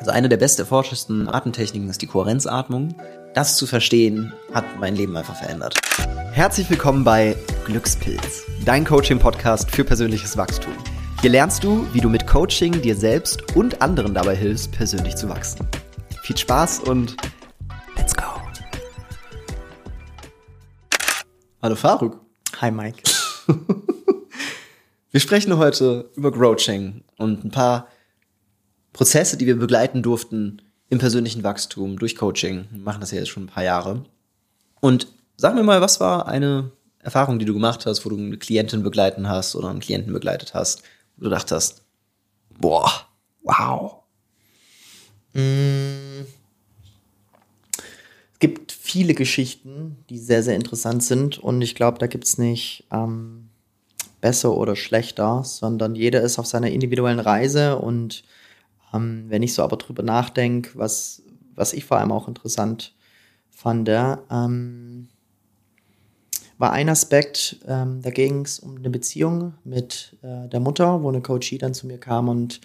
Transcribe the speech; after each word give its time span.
Also 0.00 0.12
eine 0.12 0.30
der 0.30 0.38
best 0.38 0.58
erforschesten 0.58 1.28
Atemtechniken 1.28 1.90
ist 1.90 2.00
die 2.00 2.06
Kohärenzatmung. 2.06 2.94
Das 3.34 3.58
zu 3.58 3.66
verstehen, 3.66 4.32
hat 4.50 4.64
mein 4.80 4.96
Leben 4.96 5.14
einfach 5.14 5.36
verändert. 5.36 5.78
Herzlich 6.32 6.70
willkommen 6.70 7.04
bei 7.04 7.36
Glückspilz, 7.66 8.44
dein 8.64 8.86
Coaching-Podcast 8.86 9.70
für 9.70 9.84
persönliches 9.84 10.38
Wachstum. 10.38 10.72
Hier 11.20 11.28
lernst 11.28 11.64
du, 11.64 11.86
wie 11.92 12.00
du 12.00 12.08
mit 12.08 12.26
Coaching 12.26 12.80
dir 12.80 12.96
selbst 12.96 13.54
und 13.54 13.82
anderen 13.82 14.14
dabei 14.14 14.34
hilfst, 14.34 14.72
persönlich 14.72 15.16
zu 15.16 15.28
wachsen. 15.28 15.68
Viel 16.22 16.38
Spaß 16.38 16.78
und 16.78 17.18
let's 17.98 18.14
go. 18.14 18.24
Hallo 21.60 21.76
Faruk. 21.76 22.18
Hi 22.58 22.70
Mike. 22.70 23.02
Wir 25.10 25.20
sprechen 25.20 25.58
heute 25.58 26.10
über 26.16 26.32
Growching 26.32 27.04
und 27.18 27.44
ein 27.44 27.50
paar 27.50 27.86
Prozesse, 28.92 29.36
die 29.36 29.46
wir 29.46 29.56
begleiten 29.56 30.02
durften 30.02 30.62
im 30.88 30.98
persönlichen 30.98 31.44
Wachstum 31.44 31.98
durch 31.98 32.16
Coaching. 32.16 32.66
Wir 32.70 32.80
machen 32.80 33.00
das 33.00 33.12
ja 33.12 33.18
jetzt 33.18 33.28
schon 33.28 33.44
ein 33.44 33.48
paar 33.48 33.64
Jahre. 33.64 34.04
Und 34.80 35.06
sag 35.36 35.54
mir 35.54 35.62
mal, 35.62 35.80
was 35.80 36.00
war 36.00 36.26
eine 36.26 36.72
Erfahrung, 36.98 37.38
die 37.38 37.44
du 37.44 37.54
gemacht 37.54 37.86
hast, 37.86 38.04
wo 38.04 38.10
du 38.10 38.16
eine 38.16 38.36
Klientin 38.36 38.82
begleiten 38.82 39.28
hast 39.28 39.54
oder 39.56 39.70
einen 39.70 39.80
Klienten 39.80 40.12
begleitet 40.12 40.54
hast, 40.54 40.82
wo 41.16 41.24
du 41.24 41.30
dachtest, 41.30 41.82
boah, 42.58 42.90
wow. 43.42 44.02
Mm. 45.32 46.26
Es 48.32 48.38
gibt 48.40 48.72
viele 48.72 49.14
Geschichten, 49.14 49.98
die 50.08 50.18
sehr, 50.18 50.42
sehr 50.42 50.56
interessant 50.56 51.02
sind 51.02 51.38
und 51.38 51.60
ich 51.62 51.74
glaube, 51.74 51.98
da 51.98 52.06
gibt 52.06 52.24
es 52.24 52.38
nicht 52.38 52.86
ähm, 52.90 53.50
besser 54.20 54.56
oder 54.56 54.76
schlechter, 54.76 55.44
sondern 55.44 55.94
jeder 55.94 56.22
ist 56.22 56.38
auf 56.38 56.46
seiner 56.46 56.70
individuellen 56.70 57.20
Reise 57.20 57.78
und 57.78 58.24
ähm, 58.94 59.24
wenn 59.28 59.42
ich 59.42 59.54
so 59.54 59.62
aber 59.62 59.76
drüber 59.76 60.02
nachdenke, 60.02 60.70
was, 60.74 61.22
was 61.54 61.72
ich 61.72 61.84
vor 61.84 61.98
allem 61.98 62.12
auch 62.12 62.28
interessant 62.28 62.94
fand, 63.50 63.88
ähm, 63.88 65.08
war 66.58 66.72
ein 66.72 66.90
Aspekt, 66.90 67.56
ähm, 67.66 68.02
da 68.02 68.10
ging 68.10 68.44
es 68.44 68.58
um 68.58 68.76
eine 68.76 68.90
Beziehung 68.90 69.54
mit 69.64 70.16
äh, 70.22 70.46
der 70.48 70.60
Mutter, 70.60 71.02
wo 71.02 71.08
eine 71.08 71.22
Coachie 71.22 71.56
dann 71.56 71.72
zu 71.72 71.86
mir 71.86 71.98
kam 71.98 72.28
und 72.28 72.60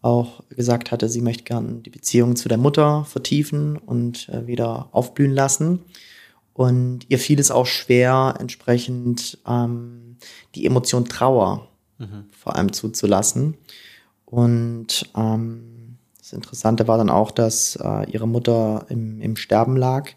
auch 0.00 0.42
gesagt 0.48 0.90
hatte, 0.90 1.08
sie 1.08 1.20
möchte 1.20 1.44
gerne 1.44 1.80
die 1.80 1.90
Beziehung 1.90 2.36
zu 2.36 2.48
der 2.48 2.58
Mutter 2.58 3.04
vertiefen 3.04 3.76
und 3.76 4.28
äh, 4.30 4.46
wieder 4.46 4.88
aufblühen 4.92 5.32
lassen. 5.32 5.80
Und 6.54 7.06
ihr 7.08 7.18
fiel 7.18 7.38
es 7.38 7.50
auch 7.50 7.66
schwer, 7.66 8.34
entsprechend 8.38 9.38
ähm, 9.46 10.16
die 10.54 10.64
Emotion 10.64 11.06
Trauer 11.06 11.68
mhm. 11.98 12.26
vor 12.30 12.56
allem 12.56 12.72
zuzulassen. 12.72 13.56
Und 14.34 15.08
ähm, 15.16 15.96
das 16.18 16.32
Interessante 16.32 16.88
war 16.88 16.98
dann 16.98 17.08
auch, 17.08 17.30
dass 17.30 17.76
äh, 17.76 18.10
ihre 18.10 18.26
Mutter 18.26 18.84
im, 18.88 19.20
im 19.20 19.36
Sterben 19.36 19.76
lag 19.76 20.10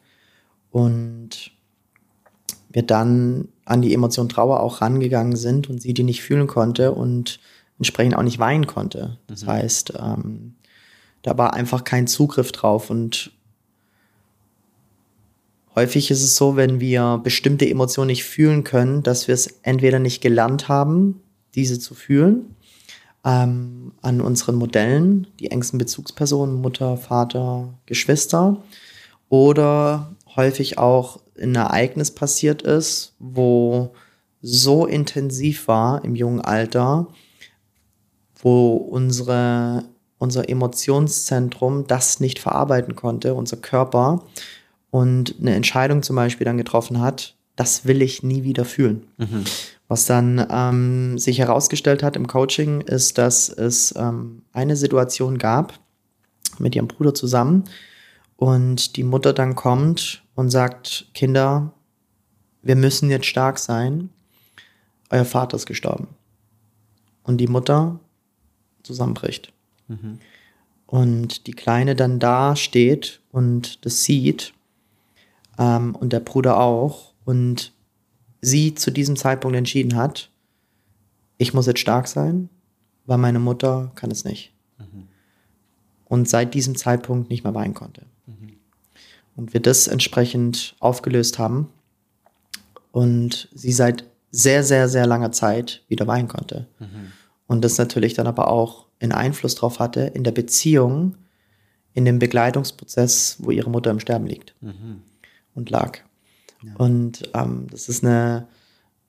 und 0.71 1.51
wir 2.69 2.81
dann 2.81 3.49
an 3.65 3.83
die 3.83 3.93
Emotion 3.93 4.27
Trauer 4.27 4.61
auch 4.61 4.81
rangegangen 4.81 5.35
sind 5.35 5.69
und 5.69 5.83
sie 5.83 5.93
die 5.93 6.01
nicht 6.01 6.23
fühlen 6.23 6.47
konnte 6.47 6.93
und 6.93 7.39
entsprechend 7.77 8.15
auch 8.15 8.23
nicht 8.23 8.39
weinen 8.39 8.65
konnte. 8.65 9.19
Das 9.27 9.43
mhm. 9.43 9.47
heißt, 9.49 9.93
ähm, 9.99 10.55
da 11.21 11.37
war 11.37 11.53
einfach 11.53 11.83
kein 11.83 12.07
Zugriff 12.07 12.51
drauf 12.51 12.89
und 12.89 13.31
häufig 15.75 16.09
ist 16.09 16.23
es 16.23 16.35
so, 16.35 16.55
wenn 16.55 16.79
wir 16.79 17.21
bestimmte 17.23 17.69
Emotionen 17.69 18.07
nicht 18.07 18.23
fühlen 18.23 18.63
können, 18.63 19.03
dass 19.03 19.27
wir 19.27 19.35
es 19.35 19.59
entweder 19.61 19.99
nicht 19.99 20.21
gelernt 20.21 20.69
haben, 20.69 21.21
diese 21.53 21.77
zu 21.77 21.93
fühlen, 21.93 22.55
ähm, 23.25 23.93
an 24.01 24.21
unseren 24.21 24.55
Modellen, 24.55 25.27
die 25.39 25.51
engsten 25.51 25.77
Bezugspersonen, 25.77 26.55
Mutter, 26.55 26.97
Vater, 26.97 27.73
Geschwister, 27.85 28.57
oder 29.29 30.15
häufig 30.35 30.77
auch 30.77 31.19
ein 31.39 31.55
Ereignis 31.55 32.11
passiert 32.11 32.61
ist, 32.61 33.13
wo 33.19 33.93
so 34.41 34.85
intensiv 34.85 35.67
war 35.67 36.03
im 36.05 36.15
jungen 36.15 36.41
Alter, 36.41 37.07
wo 38.35 38.75
unsere, 38.75 39.83
unser 40.19 40.47
Emotionszentrum 40.47 41.87
das 41.87 42.19
nicht 42.19 42.39
verarbeiten 42.39 42.95
konnte, 42.95 43.33
unser 43.33 43.57
Körper, 43.57 44.23
und 44.89 45.35
eine 45.39 45.53
Entscheidung 45.53 46.01
zum 46.01 46.15
Beispiel 46.15 46.45
dann 46.45 46.57
getroffen 46.57 47.01
hat, 47.01 47.35
das 47.57 47.85
will 47.85 48.01
ich 48.01 48.23
nie 48.23 48.43
wieder 48.43 48.63
fühlen. 48.63 49.07
Mhm. 49.17 49.43
Was 49.89 50.05
dann 50.05 50.45
ähm, 50.49 51.17
sich 51.17 51.39
herausgestellt 51.39 52.03
hat 52.03 52.15
im 52.15 52.27
Coaching, 52.27 52.81
ist, 52.81 53.17
dass 53.17 53.49
es 53.49 53.93
ähm, 53.97 54.43
eine 54.53 54.75
Situation 54.75 55.37
gab 55.37 55.79
mit 56.59 56.75
ihrem 56.75 56.87
Bruder 56.87 57.13
zusammen 57.13 57.65
und 58.37 58.95
die 58.95 59.03
Mutter 59.03 59.33
dann 59.33 59.55
kommt 59.55 60.23
und 60.35 60.49
sagt, 60.49 61.07
Kinder, 61.13 61.73
wir 62.61 62.75
müssen 62.75 63.09
jetzt 63.09 63.25
stark 63.25 63.59
sein, 63.59 64.09
euer 65.09 65.25
Vater 65.25 65.57
ist 65.57 65.65
gestorben. 65.65 66.07
Und 67.23 67.37
die 67.37 67.47
Mutter 67.47 67.99
zusammenbricht. 68.83 69.51
Mhm. 69.87 70.19
Und 70.85 71.47
die 71.47 71.53
Kleine 71.53 71.95
dann 71.95 72.19
da 72.19 72.55
steht 72.55 73.21
und 73.31 73.83
das 73.85 74.03
sieht 74.03 74.53
ähm, 75.57 75.95
und 75.95 76.13
der 76.13 76.19
Bruder 76.19 76.59
auch 76.59 77.13
und 77.27 77.73
sie 78.39 78.73
zu 78.73 78.89
diesem 78.89 79.17
Zeitpunkt 79.17 79.57
entschieden 79.57 79.97
hat, 79.97 80.31
ich 81.37 81.53
muss 81.53 81.65
jetzt 81.65 81.81
stark 81.81 82.07
sein, 82.07 82.47
weil 83.05 83.17
meine 83.17 83.39
Mutter 83.39 83.91
kann 83.95 84.11
es 84.11 84.23
nicht. 84.23 84.53
Mhm. 84.77 85.09
Und 86.05 86.29
seit 86.29 86.53
diesem 86.53 86.77
Zeitpunkt 86.77 87.29
nicht 87.29 87.43
mehr 87.43 87.53
weinen 87.53 87.73
konnte. 87.73 88.05
Mhm. 88.27 88.53
Und 89.35 89.53
wir 89.53 89.59
das 89.59 89.89
entsprechend 89.89 90.77
aufgelöst 90.79 91.37
haben 91.37 91.67
und 92.93 93.49
sie 93.53 93.73
seit 93.73 94.05
sehr, 94.31 94.63
sehr, 94.63 94.87
sehr 94.87 95.05
langer 95.05 95.33
Zeit 95.33 95.83
wieder 95.89 96.07
weinen 96.07 96.29
konnte. 96.29 96.65
Mhm. 96.79 97.11
Und 97.45 97.65
das 97.65 97.77
natürlich 97.77 98.13
dann 98.13 98.27
aber 98.27 98.47
auch 98.47 98.85
einen 99.01 99.11
Einfluss 99.11 99.55
darauf 99.55 99.79
hatte 99.79 99.99
in 99.99 100.23
der 100.23 100.31
Beziehung, 100.31 101.17
in 101.93 102.05
dem 102.05 102.19
Begleitungsprozess, 102.19 103.35
wo 103.39 103.51
ihre 103.51 103.69
Mutter 103.69 103.91
im 103.91 103.99
Sterben 103.99 104.27
liegt 104.27 104.55
mhm. 104.61 105.01
und 105.55 105.69
lag. 105.69 105.99
Ja. 106.63 106.75
Und 106.77 107.29
ähm, 107.33 107.67
das 107.69 107.89
ist 107.89 108.03
eine, 108.03 108.47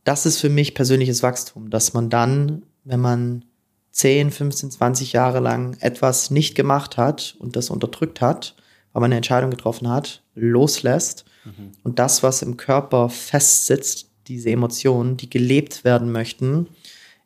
das 0.05 0.27
ist 0.27 0.41
für 0.41 0.49
mich 0.49 0.75
persönliches 0.75 1.23
Wachstum, 1.23 1.71
dass 1.71 1.95
man 1.95 2.11
dann, 2.11 2.63
wenn 2.85 3.01
man 3.01 3.45
10, 3.93 4.31
15, 4.31 4.71
20 4.71 5.13
Jahre 5.13 5.41
lang 5.41 5.77
etwas 5.81 6.31
nicht 6.31 6.55
gemacht 6.55 6.97
hat 6.97 7.37
und 7.39 7.57
das 7.57 7.71
unterdrückt 7.71 8.21
hat, 8.21 8.55
weil 8.93 9.01
man 9.01 9.09
eine 9.09 9.17
Entscheidung 9.17 9.51
getroffen 9.51 9.89
hat, 9.89 10.23
loslässt 10.35 11.25
mhm. 11.45 11.73
und 11.83 11.99
das, 11.99 12.23
was 12.23 12.43
im 12.43 12.57
Körper 12.57 13.09
festsitzt, 13.09 14.11
diese 14.29 14.51
Emotionen, 14.51 15.17
die 15.17 15.31
gelebt 15.31 15.85
werden 15.85 16.13
möchten, 16.13 16.69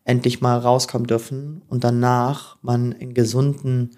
endlich 0.05 0.41
mal 0.41 0.59
rauskommen 0.59 1.07
dürfen 1.07 1.63
und 1.69 1.85
danach 1.85 2.57
man 2.63 2.93
einen 2.93 3.15
gesunden 3.15 3.91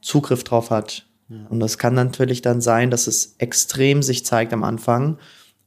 Zugriff 0.00 0.44
drauf 0.44 0.70
hat. 0.70 1.06
Ja. 1.28 1.46
Und 1.48 1.60
das 1.60 1.78
kann 1.78 1.94
natürlich 1.94 2.42
dann 2.42 2.60
sein, 2.60 2.90
dass 2.90 3.06
es 3.06 3.36
extrem 3.38 4.02
sich 4.02 4.24
zeigt 4.24 4.52
am 4.52 4.64
Anfang 4.64 5.18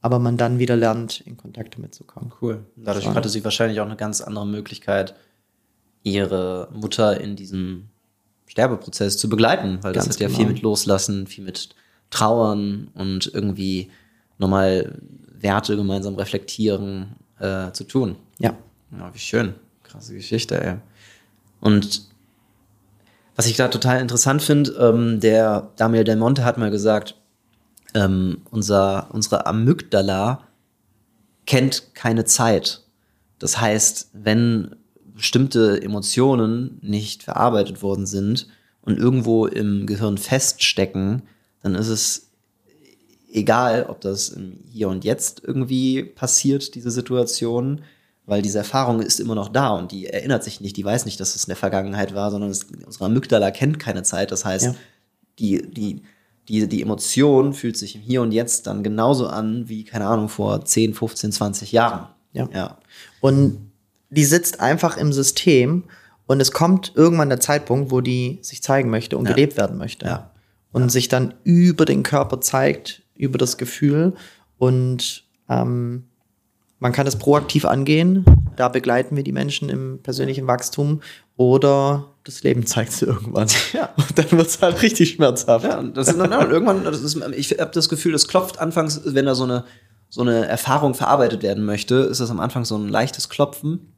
aber 0.05 0.19
man 0.19 0.37
dann 0.37 0.59
wieder 0.59 0.75
lernt, 0.75 1.21
in 1.21 1.35
Kontakte 1.35 1.81
mitzukommen. 1.81 2.31
Cool. 2.39 2.63
Dadurch 2.75 3.07
hatte 3.07 3.27
sie 3.27 3.43
wahrscheinlich 3.43 3.79
auch 3.79 3.87
eine 3.87 3.95
ganz 3.95 4.21
andere 4.21 4.45
Möglichkeit, 4.45 5.15
ihre 6.03 6.69
Mutter 6.71 7.19
in 7.19 7.35
diesem 7.35 7.89
Sterbeprozess 8.45 9.17
zu 9.17 9.29
begleiten, 9.29 9.79
weil 9.81 9.93
das 9.93 10.07
hat 10.07 10.19
ja 10.19 10.27
genau. 10.27 10.37
viel 10.37 10.47
mit 10.47 10.61
Loslassen, 10.61 11.25
viel 11.25 11.43
mit 11.43 11.69
Trauern 12.11 12.89
und 12.93 13.31
irgendwie 13.33 13.89
nochmal 14.37 14.93
Werte 15.39 15.75
gemeinsam 15.75 16.13
reflektieren 16.13 17.15
äh, 17.39 17.71
zu 17.71 17.83
tun. 17.85 18.15
Ja. 18.37 18.55
Ja, 18.91 19.11
wie 19.11 19.17
schön. 19.17 19.55
Krasse 19.81 20.13
Geschichte, 20.13 20.63
ey. 20.63 20.75
Und 21.61 22.03
was 23.35 23.47
ich 23.47 23.57
da 23.57 23.69
total 23.69 24.01
interessant 24.01 24.43
finde, 24.43 24.69
ähm, 24.73 25.19
der 25.19 25.71
Daniel 25.77 26.03
Del 26.03 26.17
Monte 26.17 26.45
hat 26.45 26.59
mal 26.59 26.69
gesagt, 26.69 27.15
ähm, 27.95 28.41
unser, 28.51 29.09
unsere 29.11 29.47
Amygdala 29.47 30.43
kennt 31.47 31.95
keine 31.95 32.25
Zeit. 32.25 32.83
Das 33.39 33.59
heißt, 33.59 34.09
wenn 34.13 34.75
bestimmte 35.03 35.81
Emotionen 35.81 36.77
nicht 36.81 37.23
verarbeitet 37.23 37.81
worden 37.81 38.05
sind 38.05 38.47
und 38.81 38.99
irgendwo 38.99 39.47
im 39.47 39.87
Gehirn 39.87 40.17
feststecken, 40.17 41.23
dann 41.61 41.73
ist 41.73 41.87
es 41.87 42.31
egal, 43.31 43.85
ob 43.87 44.01
das 44.01 44.29
im 44.29 44.59
Hier 44.69 44.89
und 44.89 45.03
Jetzt 45.05 45.41
irgendwie 45.43 46.03
passiert, 46.03 46.75
diese 46.75 46.91
Situation, 46.91 47.81
weil 48.25 48.41
diese 48.41 48.57
Erfahrung 48.57 49.01
ist 49.01 49.19
immer 49.19 49.35
noch 49.35 49.49
da 49.49 49.69
und 49.69 49.91
die 49.91 50.07
erinnert 50.07 50.43
sich 50.43 50.59
nicht, 50.59 50.75
die 50.77 50.85
weiß 50.85 51.05
nicht, 51.05 51.19
dass 51.19 51.35
es 51.35 51.45
in 51.45 51.49
der 51.49 51.57
Vergangenheit 51.57 52.13
war, 52.13 52.31
sondern 52.31 52.49
es, 52.49 52.65
unsere 52.85 53.05
Amygdala 53.05 53.51
kennt 53.51 53.79
keine 53.79 54.03
Zeit. 54.03 54.31
Das 54.31 54.43
heißt, 54.43 54.65
ja. 54.65 54.75
die, 55.39 55.71
die 55.71 56.01
die, 56.47 56.67
die 56.67 56.81
Emotion 56.81 57.53
fühlt 57.53 57.77
sich 57.77 57.95
im 57.95 58.01
Hier 58.01 58.21
und 58.21 58.31
Jetzt 58.31 58.67
dann 58.67 58.83
genauso 58.83 59.27
an 59.27 59.67
wie, 59.67 59.83
keine 59.83 60.05
Ahnung, 60.07 60.29
vor 60.29 60.63
10, 60.63 60.93
15, 60.93 61.31
20 61.31 61.71
Jahren. 61.71 62.07
Ja. 62.33 62.47
ja. 62.53 62.77
Und 63.21 63.71
die 64.09 64.25
sitzt 64.25 64.59
einfach 64.59 64.97
im 64.97 65.11
System 65.13 65.83
Und 66.27 66.41
es 66.41 66.51
kommt 66.51 66.93
irgendwann 66.95 67.29
der 67.29 67.39
Zeitpunkt, 67.39 67.91
wo 67.91 68.01
die 68.01 68.39
sich 68.41 68.63
zeigen 68.63 68.89
möchte 68.89 69.17
und 69.17 69.25
Ja. 69.27 69.33
gelebt 69.33 69.57
werden 69.57 69.77
möchte. 69.77 70.05
Ja. 70.05 70.31
Und 70.71 70.91
sich 70.91 71.07
dann 71.07 71.35
über 71.43 71.85
den 71.85 72.03
Körper 72.03 72.41
zeigt, 72.41 73.03
über 73.15 73.37
das 73.37 73.57
Gefühl. 73.57 74.13
Und 74.57 75.23
ähm, 75.47 76.05
man 76.79 76.91
kann 76.91 77.07
es 77.07 77.15
proaktiv 77.15 77.63
angehen. 77.65 78.25
Da 78.55 78.69
begleiten 78.69 79.15
wir 79.15 79.23
die 79.23 79.31
Menschen 79.31 79.69
im 79.69 79.99
persönlichen 80.01 80.47
Wachstum. 80.47 81.01
Oder 81.37 82.14
das 82.25 82.43
Leben 82.43 82.65
zeigt 82.65 82.91
es 82.91 83.01
irgendwann. 83.01 83.47
Ja. 83.73 83.89
Und 83.95 84.17
dann 84.17 84.31
wird 84.31 84.47
es 84.47 84.61
halt 84.61 84.81
richtig 84.81 85.11
schmerzhaft. 85.11 85.65
Ja, 85.65 85.79
und 85.79 85.95
das 85.95 86.07
ist 86.09 86.17
dann, 86.19 86.33
und 86.33 86.51
irgendwann, 86.51 86.83
das 86.83 87.01
ist, 87.01 87.15
ich 87.35 87.51
habe 87.59 87.71
das 87.71 87.87
Gefühl, 87.89 88.11
das 88.11 88.27
klopft 88.27 88.59
anfangs, 88.59 89.01
wenn 89.05 89.25
da 89.25 89.35
so 89.35 89.43
eine, 89.43 89.63
so 90.09 90.21
eine 90.21 90.45
Erfahrung 90.47 90.93
verarbeitet 90.93 91.43
werden 91.43 91.65
möchte, 91.65 91.95
ist 91.95 92.19
das 92.19 92.29
am 92.29 92.39
Anfang 92.39 92.65
so 92.65 92.77
ein 92.77 92.89
leichtes 92.89 93.29
Klopfen 93.29 93.93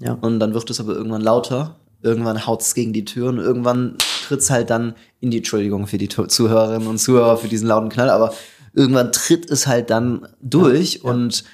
Ja. 0.00 0.12
und 0.14 0.40
dann 0.40 0.54
wird 0.54 0.68
es 0.70 0.80
aber 0.80 0.94
irgendwann 0.94 1.22
lauter. 1.22 1.76
Irgendwann 2.02 2.46
haut 2.46 2.62
es 2.62 2.74
gegen 2.74 2.94
die 2.94 3.04
Tür 3.04 3.28
und 3.28 3.38
irgendwann 3.38 3.98
tritt 4.26 4.40
es 4.40 4.48
halt 4.50 4.70
dann 4.70 4.94
in 5.20 5.30
die 5.30 5.38
Entschuldigung 5.38 5.86
für 5.86 5.98
die 5.98 6.08
Zuhörerinnen 6.08 6.88
und 6.88 6.98
Zuhörer 6.98 7.36
für 7.36 7.48
diesen 7.48 7.68
lauten 7.68 7.90
Knall, 7.90 8.08
aber 8.08 8.32
irgendwann 8.72 9.12
tritt 9.12 9.50
es 9.50 9.66
halt 9.66 9.90
dann 9.90 10.26
durch 10.40 11.04
und 11.04 11.44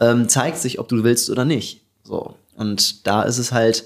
ähm, 0.00 0.28
zeigt 0.28 0.58
sich, 0.58 0.80
ob 0.80 0.88
du 0.88 1.04
willst 1.04 1.30
oder 1.30 1.44
nicht. 1.44 1.86
So. 2.02 2.34
Und 2.56 3.06
da 3.06 3.22
ist 3.22 3.38
es 3.38 3.52
halt 3.52 3.84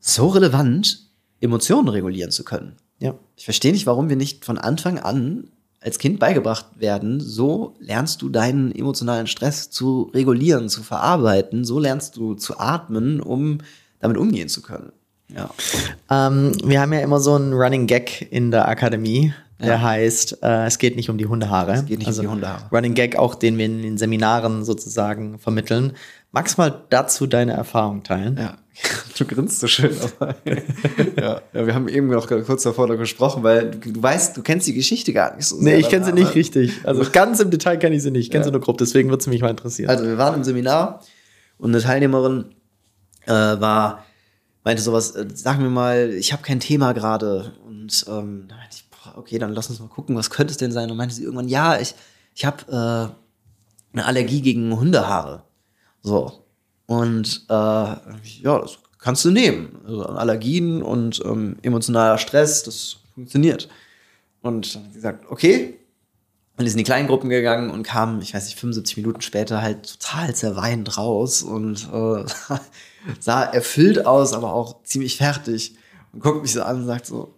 so 0.00 0.28
relevant, 0.28 1.06
Emotionen 1.40 1.88
regulieren 1.88 2.30
zu 2.30 2.44
können. 2.44 2.76
ja. 2.98 3.14
Ich 3.36 3.44
verstehe 3.44 3.72
nicht, 3.72 3.86
warum 3.86 4.10
wir 4.10 4.16
nicht 4.16 4.44
von 4.44 4.58
Anfang 4.58 4.98
an 4.98 5.44
als 5.80 5.98
Kind 5.98 6.18
beigebracht 6.18 6.66
werden, 6.76 7.20
so 7.20 7.74
lernst 7.78 8.20
du 8.20 8.28
deinen 8.28 8.74
emotionalen 8.74 9.26
Stress 9.26 9.70
zu 9.70 10.10
regulieren, 10.12 10.68
zu 10.68 10.82
verarbeiten, 10.82 11.64
so 11.64 11.78
lernst 11.78 12.16
du 12.16 12.34
zu 12.34 12.58
atmen, 12.58 13.20
um 13.20 13.58
damit 13.98 14.18
umgehen 14.18 14.50
zu 14.50 14.60
können. 14.60 14.92
Ja. 15.34 15.48
Ähm, 16.10 16.52
wir 16.64 16.82
haben 16.82 16.92
ja 16.92 17.00
immer 17.00 17.20
so 17.20 17.34
einen 17.34 17.54
Running 17.54 17.86
Gag 17.86 18.28
in 18.30 18.50
der 18.50 18.68
Akademie, 18.68 19.32
der 19.58 19.82
heißt, 19.82 20.42
äh, 20.42 20.66
es 20.66 20.78
geht 20.78 20.96
nicht 20.96 21.10
um 21.10 21.18
die 21.18 21.26
Hundehaare. 21.26 21.72
Es 21.72 21.86
geht 21.86 21.98
nicht 21.98 22.08
um 22.08 22.20
die 22.20 22.28
Hundehaare. 22.28 22.64
Running 22.72 22.94
Gag 22.94 23.16
auch, 23.16 23.34
den 23.34 23.58
wir 23.58 23.66
in 23.66 23.82
den 23.82 23.98
Seminaren 23.98 24.64
sozusagen 24.64 25.38
vermitteln. 25.38 25.92
Magst 26.32 26.56
du 26.56 26.62
mal 26.62 26.84
dazu 26.90 27.26
deine 27.26 27.52
Erfahrung 27.52 28.02
teilen? 28.02 28.36
Ja, 28.38 28.56
du 29.18 29.24
grinst 29.24 29.60
so 29.60 29.66
schön, 29.66 29.94
aber 30.18 30.36
ja. 31.16 31.42
ja, 31.52 31.66
wir 31.66 31.74
haben 31.74 31.88
eben 31.88 32.08
noch 32.08 32.26
kurz 32.26 32.62
davor 32.62 32.86
noch 32.88 32.96
gesprochen, 32.96 33.42
weil 33.42 33.70
du, 33.72 33.92
du 33.92 34.02
weißt, 34.02 34.36
du 34.36 34.42
kennst 34.42 34.66
die 34.66 34.74
Geschichte 34.74 35.12
gar 35.12 35.36
nicht 35.36 35.46
so 35.46 35.56
Nee, 35.56 35.70
sehr 35.70 35.78
ich 35.80 35.88
kenne 35.88 36.04
sie 36.04 36.12
nicht 36.12 36.34
richtig. 36.34 36.80
Also 36.84 37.04
ganz 37.12 37.40
im 37.40 37.50
Detail 37.50 37.76
kenne 37.76 37.96
ich 37.96 38.02
sie 38.02 38.10
nicht. 38.10 38.26
Ich 38.26 38.30
kenne 38.30 38.42
Ja. 38.42 38.46
sie 38.46 38.52
nur 38.52 38.60
grob, 38.60 38.78
deswegen 38.78 39.10
würde 39.10 39.20
es 39.20 39.26
mich 39.26 39.42
mal 39.42 39.50
interessieren. 39.50 39.90
Also 39.90 40.04
wir 40.04 40.18
waren 40.18 40.34
im 40.34 40.44
Seminar 40.44 41.02
und 41.58 41.70
eine 41.70 41.82
Teilnehmerin 41.82 42.46
äh, 43.26 43.32
war, 43.32 44.04
meinte 44.64 44.82
sowas, 44.82 45.10
äh, 45.12 45.26
sag 45.34 45.58
mir 45.58 45.68
mal, 45.68 46.10
ich 46.12 46.32
habe 46.32 46.42
kein 46.42 46.60
Thema 46.60 46.92
gerade. 46.92 47.52
Und 47.66 48.04
ähm, 48.08 48.46
da 48.48 48.56
meinte 48.56 48.76
ich, 48.76 48.84
boah, 48.90 49.18
okay, 49.18 49.38
dann 49.38 49.52
lass 49.52 49.68
uns 49.68 49.80
mal 49.80 49.88
gucken, 49.88 50.16
was 50.16 50.30
könnte 50.30 50.52
es 50.52 50.56
denn 50.58 50.72
sein? 50.72 50.90
Und 50.90 50.96
meinte 50.96 51.14
sie 51.14 51.24
irgendwann, 51.24 51.48
ja, 51.48 51.78
ich, 51.78 51.94
ich 52.34 52.44
habe 52.46 52.64
äh, 52.68 53.94
eine 53.96 54.06
Allergie 54.06 54.40
gegen 54.40 54.74
Hundehaare. 54.78 55.42
So. 56.02 56.44
Und 56.90 57.44
äh, 57.48 57.52
ja, 57.52 58.58
das 58.58 58.80
kannst 58.98 59.24
du 59.24 59.30
nehmen. 59.30 59.78
Also 59.86 60.06
Allergien 60.06 60.82
und 60.82 61.22
ähm, 61.24 61.56
emotionaler 61.62 62.18
Stress, 62.18 62.64
das 62.64 62.96
funktioniert. 63.14 63.68
Und 64.42 64.74
dann 64.74 64.82
hat 64.82 64.90
sie 64.90 64.96
gesagt, 64.96 65.24
okay, 65.30 65.78
und 66.56 66.66
ist 66.66 66.72
in 66.72 66.78
die 66.78 66.84
kleinen 66.84 67.06
Gruppen 67.06 67.30
gegangen 67.30 67.70
und 67.70 67.84
kam, 67.84 68.20
ich 68.20 68.34
weiß 68.34 68.44
nicht, 68.46 68.58
75 68.58 68.96
Minuten 68.96 69.20
später 69.20 69.62
halt 69.62 70.00
total 70.00 70.34
zerweint 70.34 70.98
raus 70.98 71.44
und 71.44 71.88
äh, 71.92 72.24
sah 73.20 73.44
erfüllt 73.44 74.04
aus, 74.04 74.32
aber 74.32 74.52
auch 74.52 74.82
ziemlich 74.82 75.16
fertig. 75.16 75.76
Und 76.12 76.18
guckt 76.24 76.42
mich 76.42 76.54
so 76.54 76.64
an 76.64 76.78
und 76.80 76.86
sagt 76.86 77.06
so, 77.06 77.36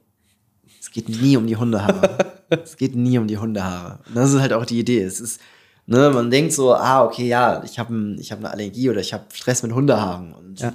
es 0.81 0.91
geht 0.91 1.11
nie 1.11 1.37
um 1.37 1.47
die 1.47 1.57
Hundehaare. 1.57 2.41
es 2.49 2.79
geht 2.79 2.97
nie 2.97 3.19
um 3.19 3.27
die 3.27 3.37
Hundehaare. 3.37 3.99
Und 4.09 4.15
das 4.15 4.33
ist 4.33 4.41
halt 4.41 4.55
auch 4.55 4.65
die 4.65 4.79
Idee. 4.79 5.03
Es 5.03 5.21
ist, 5.21 5.43
ne, 5.87 6.11
man 6.11 6.31
denkt 6.31 6.53
so, 6.53 6.75
ah, 6.75 7.05
okay, 7.05 7.27
ja, 7.27 7.63
ich 7.65 7.79
habe 7.79 8.17
ich 8.19 8.33
hab 8.33 8.39
eine 8.39 8.51
Allergie 8.51 8.91
oder 8.91 9.01
ich 9.01 9.13
habe 9.13 9.25
Stress 9.33 9.63
mit 9.63 9.73
Hundehaaren. 9.73 10.33
Und 10.33 10.61
Ja. 10.61 10.75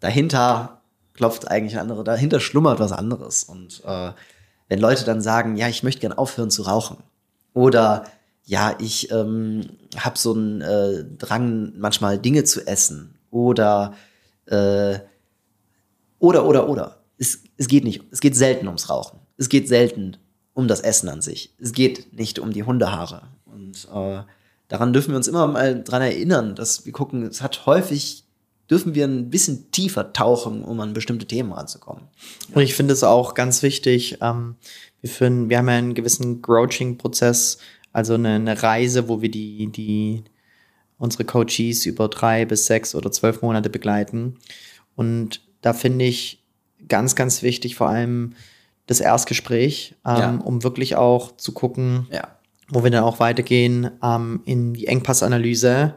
dahinter 0.00 0.80
klopft 1.14 1.48
eigentlich 1.50 1.74
ein 1.74 1.82
anderer, 1.82 2.04
dahinter 2.04 2.40
schlummert 2.40 2.80
was 2.80 2.92
anderes. 2.92 3.44
Und 3.44 3.82
äh, 3.84 4.12
wenn 4.68 4.78
Leute 4.80 5.04
dann 5.04 5.20
sagen, 5.20 5.56
ja, 5.56 5.68
ich 5.68 5.82
möchte 5.82 6.00
gern 6.00 6.12
aufhören 6.12 6.50
zu 6.50 6.62
rauchen 6.62 6.98
oder 7.52 8.04
ja, 8.44 8.74
ich 8.80 9.10
ähm, 9.12 9.68
habe 9.96 10.18
so 10.18 10.34
einen 10.34 10.62
äh, 10.62 11.04
Drang, 11.18 11.72
manchmal 11.78 12.18
Dinge 12.18 12.42
zu 12.44 12.66
essen 12.66 13.14
oder 13.30 13.94
äh, 14.46 14.98
oder 16.18 16.44
oder 16.46 16.68
oder. 16.68 16.96
Es, 17.18 17.44
es 17.56 17.68
geht 17.68 17.84
nicht, 17.84 18.02
es 18.10 18.20
geht 18.20 18.34
selten 18.36 18.66
ums 18.66 18.90
Rauchen. 18.90 19.20
Es 19.36 19.48
geht 19.48 19.68
selten 19.68 20.16
um 20.54 20.66
das 20.66 20.80
Essen 20.80 21.08
an 21.08 21.22
sich. 21.22 21.54
Es 21.60 21.72
geht 21.72 22.12
nicht 22.18 22.38
um 22.40 22.52
die 22.52 22.64
Hundehaare. 22.64 23.22
Und 23.72 23.88
äh, 23.94 24.22
daran 24.68 24.92
dürfen 24.92 25.10
wir 25.10 25.16
uns 25.16 25.28
immer 25.28 25.46
mal 25.46 25.82
dran 25.82 26.02
erinnern, 26.02 26.54
dass 26.54 26.84
wir 26.84 26.92
gucken, 26.92 27.22
es 27.24 27.42
hat 27.42 27.66
häufig, 27.66 28.24
dürfen 28.70 28.94
wir 28.94 29.06
ein 29.06 29.30
bisschen 29.30 29.70
tiefer 29.70 30.12
tauchen, 30.12 30.62
um 30.64 30.80
an 30.80 30.92
bestimmte 30.92 31.26
Themen 31.26 31.52
ranzukommen. 31.52 32.04
Und 32.54 32.62
ich 32.62 32.74
finde 32.74 32.92
es 32.94 33.02
auch 33.04 33.34
ganz 33.34 33.62
wichtig, 33.62 34.18
ähm, 34.20 34.56
wir, 35.00 35.10
führen, 35.10 35.48
wir 35.50 35.58
haben 35.58 35.68
ja 35.68 35.74
einen 35.76 35.94
gewissen 35.94 36.42
Grouching-Prozess, 36.42 37.58
also 37.92 38.14
eine, 38.14 38.34
eine 38.36 38.62
Reise, 38.62 39.08
wo 39.08 39.20
wir 39.20 39.30
die, 39.30 39.66
die 39.70 40.24
unsere 40.98 41.24
Coaches 41.24 41.84
über 41.86 42.08
drei 42.08 42.44
bis 42.44 42.66
sechs 42.66 42.94
oder 42.94 43.10
zwölf 43.10 43.42
Monate 43.42 43.68
begleiten. 43.68 44.38
Und 44.94 45.40
da 45.60 45.72
finde 45.72 46.04
ich 46.04 46.42
ganz, 46.88 47.14
ganz 47.16 47.42
wichtig, 47.42 47.74
vor 47.76 47.88
allem 47.88 48.34
das 48.86 49.00
Erstgespräch, 49.00 49.94
ähm, 50.06 50.16
Ja. 50.18 50.40
um 50.44 50.62
wirklich 50.62 50.96
auch 50.96 51.36
zu 51.36 51.52
gucken, 51.52 52.06
Ja. 52.10 52.36
Wo 52.72 52.82
wir 52.82 52.90
dann 52.90 53.04
auch 53.04 53.20
weitergehen 53.20 53.90
ähm, 54.02 54.40
in 54.44 54.72
die 54.74 54.86
Engpassanalyse. 54.86 55.94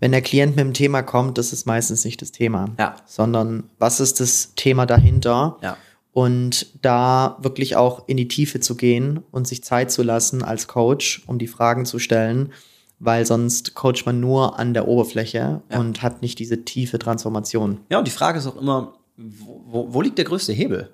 Wenn 0.00 0.12
der 0.12 0.22
Klient 0.22 0.56
mit 0.56 0.64
dem 0.64 0.74
Thema 0.74 1.02
kommt, 1.02 1.38
das 1.38 1.52
ist 1.52 1.66
meistens 1.66 2.04
nicht 2.04 2.22
das 2.22 2.32
Thema, 2.32 2.66
Ja. 2.78 2.96
sondern 3.06 3.64
was 3.78 4.00
ist 4.00 4.20
das 4.20 4.54
Thema 4.56 4.86
dahinter? 4.86 5.58
Ja. 5.62 5.76
Und 6.12 6.66
da 6.84 7.38
wirklich 7.40 7.76
auch 7.76 8.06
in 8.08 8.16
die 8.16 8.28
Tiefe 8.28 8.60
zu 8.60 8.76
gehen 8.76 9.20
und 9.30 9.46
sich 9.48 9.64
Zeit 9.64 9.90
zu 9.90 10.02
lassen 10.02 10.42
als 10.42 10.66
Coach, 10.68 11.22
um 11.26 11.38
die 11.38 11.46
Fragen 11.46 11.86
zu 11.86 11.98
stellen, 11.98 12.52
weil 12.98 13.24
sonst 13.26 13.74
coacht 13.74 14.04
man 14.06 14.20
nur 14.20 14.58
an 14.58 14.74
der 14.74 14.86
Oberfläche 14.88 15.62
Ja. 15.70 15.78
und 15.80 16.02
hat 16.02 16.20
nicht 16.22 16.38
diese 16.38 16.64
tiefe 16.64 16.98
Transformation. 16.98 17.78
Ja, 17.90 17.98
und 17.98 18.06
die 18.06 18.12
Frage 18.12 18.38
ist 18.38 18.46
auch 18.46 18.60
immer, 18.60 18.94
wo, 19.16 19.86
wo, 19.92 20.02
liegt 20.02 20.18
der 20.18 20.24
größte 20.24 20.52
Hebel? 20.52 20.90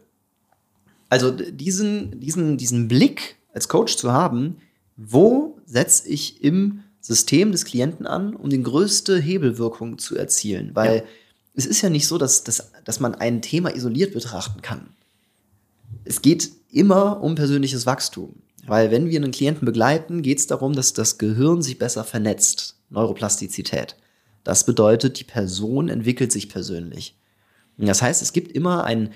Also 1.09 1.31
diesen, 1.31 2.21
diesen, 2.21 2.57
diesen 2.59 2.87
Blick 2.89 3.37
als 3.53 3.69
Coach 3.69 3.97
zu 3.97 4.13
haben, 4.13 4.59
wo 4.97 5.59
setze 5.67 6.09
ich 6.09 6.43
im 6.43 6.81
System 7.01 7.53
des 7.53 7.65
Klienten 7.65 8.07
an, 8.07 8.35
um 8.35 8.51
die 8.51 8.63
größte 8.63 9.19
Hebelwirkung 9.19 9.99
zu 9.99 10.17
erzielen? 10.17 10.71
Weil 10.75 10.97
Ja. 10.97 11.03
es 11.55 11.67
ist 11.67 11.83
ja 11.83 11.91
nicht 11.91 12.07
so, 12.07 12.19
dass, 12.19 12.45
dass, 12.45 12.71
dass 12.85 13.01
man 13.01 13.15
ein 13.15 13.41
Thema 13.43 13.75
isoliert 13.75 14.13
betrachten 14.13 14.61
kann. 14.63 14.89
Es 16.05 16.21
geht 16.23 16.51
immer 16.71 17.23
um 17.23 17.35
persönliches 17.35 17.87
Wachstum. 17.87 18.35
Weil 18.67 18.91
wenn 18.91 19.09
wir 19.09 19.19
einen 19.19 19.31
Klienten 19.33 19.65
begleiten, 19.65 20.21
geht 20.21 20.39
es 20.39 20.47
darum, 20.47 20.75
dass 20.75 20.93
das 20.93 21.17
Gehirn 21.17 21.63
sich 21.63 21.79
besser 21.79 22.05
vernetzt. 22.05 22.77
Neuroplastizität. 22.91 23.97
Das 24.45 24.67
bedeutet, 24.67 25.19
die 25.19 25.25
Person 25.25 25.89
entwickelt 25.89 26.33
sich 26.33 26.49
persönlich. 26.51 27.17
Das 27.79 28.03
heißt, 28.03 28.21
es 28.23 28.33
gibt 28.33 28.53
immer 28.53 28.85
ein, 28.85 29.11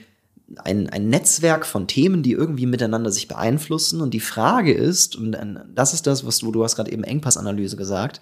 ein, 0.56 0.88
ein 0.90 1.08
Netzwerk 1.08 1.64
von 1.66 1.86
Themen, 1.86 2.22
die 2.22 2.32
irgendwie 2.32 2.66
miteinander 2.66 3.10
sich 3.10 3.28
beeinflussen. 3.28 4.00
Und 4.00 4.12
die 4.14 4.20
Frage 4.20 4.72
ist, 4.72 5.16
und 5.16 5.36
das 5.74 5.94
ist 5.94 6.06
das, 6.06 6.26
was 6.26 6.38
du, 6.38 6.52
du 6.52 6.62
hast 6.62 6.76
gerade 6.76 6.92
eben 6.92 7.04
Engpassanalyse 7.04 7.76
gesagt, 7.76 8.20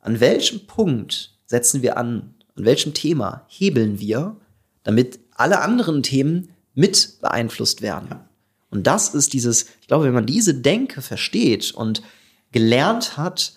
an 0.00 0.20
welchem 0.20 0.66
Punkt 0.66 1.38
setzen 1.46 1.82
wir 1.82 1.96
an, 1.96 2.34
an 2.56 2.64
welchem 2.64 2.94
Thema 2.94 3.46
hebeln 3.48 4.00
wir, 4.00 4.36
damit 4.82 5.20
alle 5.32 5.60
anderen 5.60 6.02
Themen 6.02 6.48
mit 6.74 7.20
beeinflusst 7.20 7.82
werden. 7.82 8.20
Und 8.70 8.86
das 8.86 9.14
ist 9.14 9.32
dieses, 9.32 9.66
ich 9.80 9.86
glaube, 9.86 10.04
wenn 10.04 10.14
man 10.14 10.26
diese 10.26 10.54
Denke 10.54 11.02
versteht 11.02 11.72
und 11.72 12.02
gelernt 12.52 13.16
hat, 13.16 13.54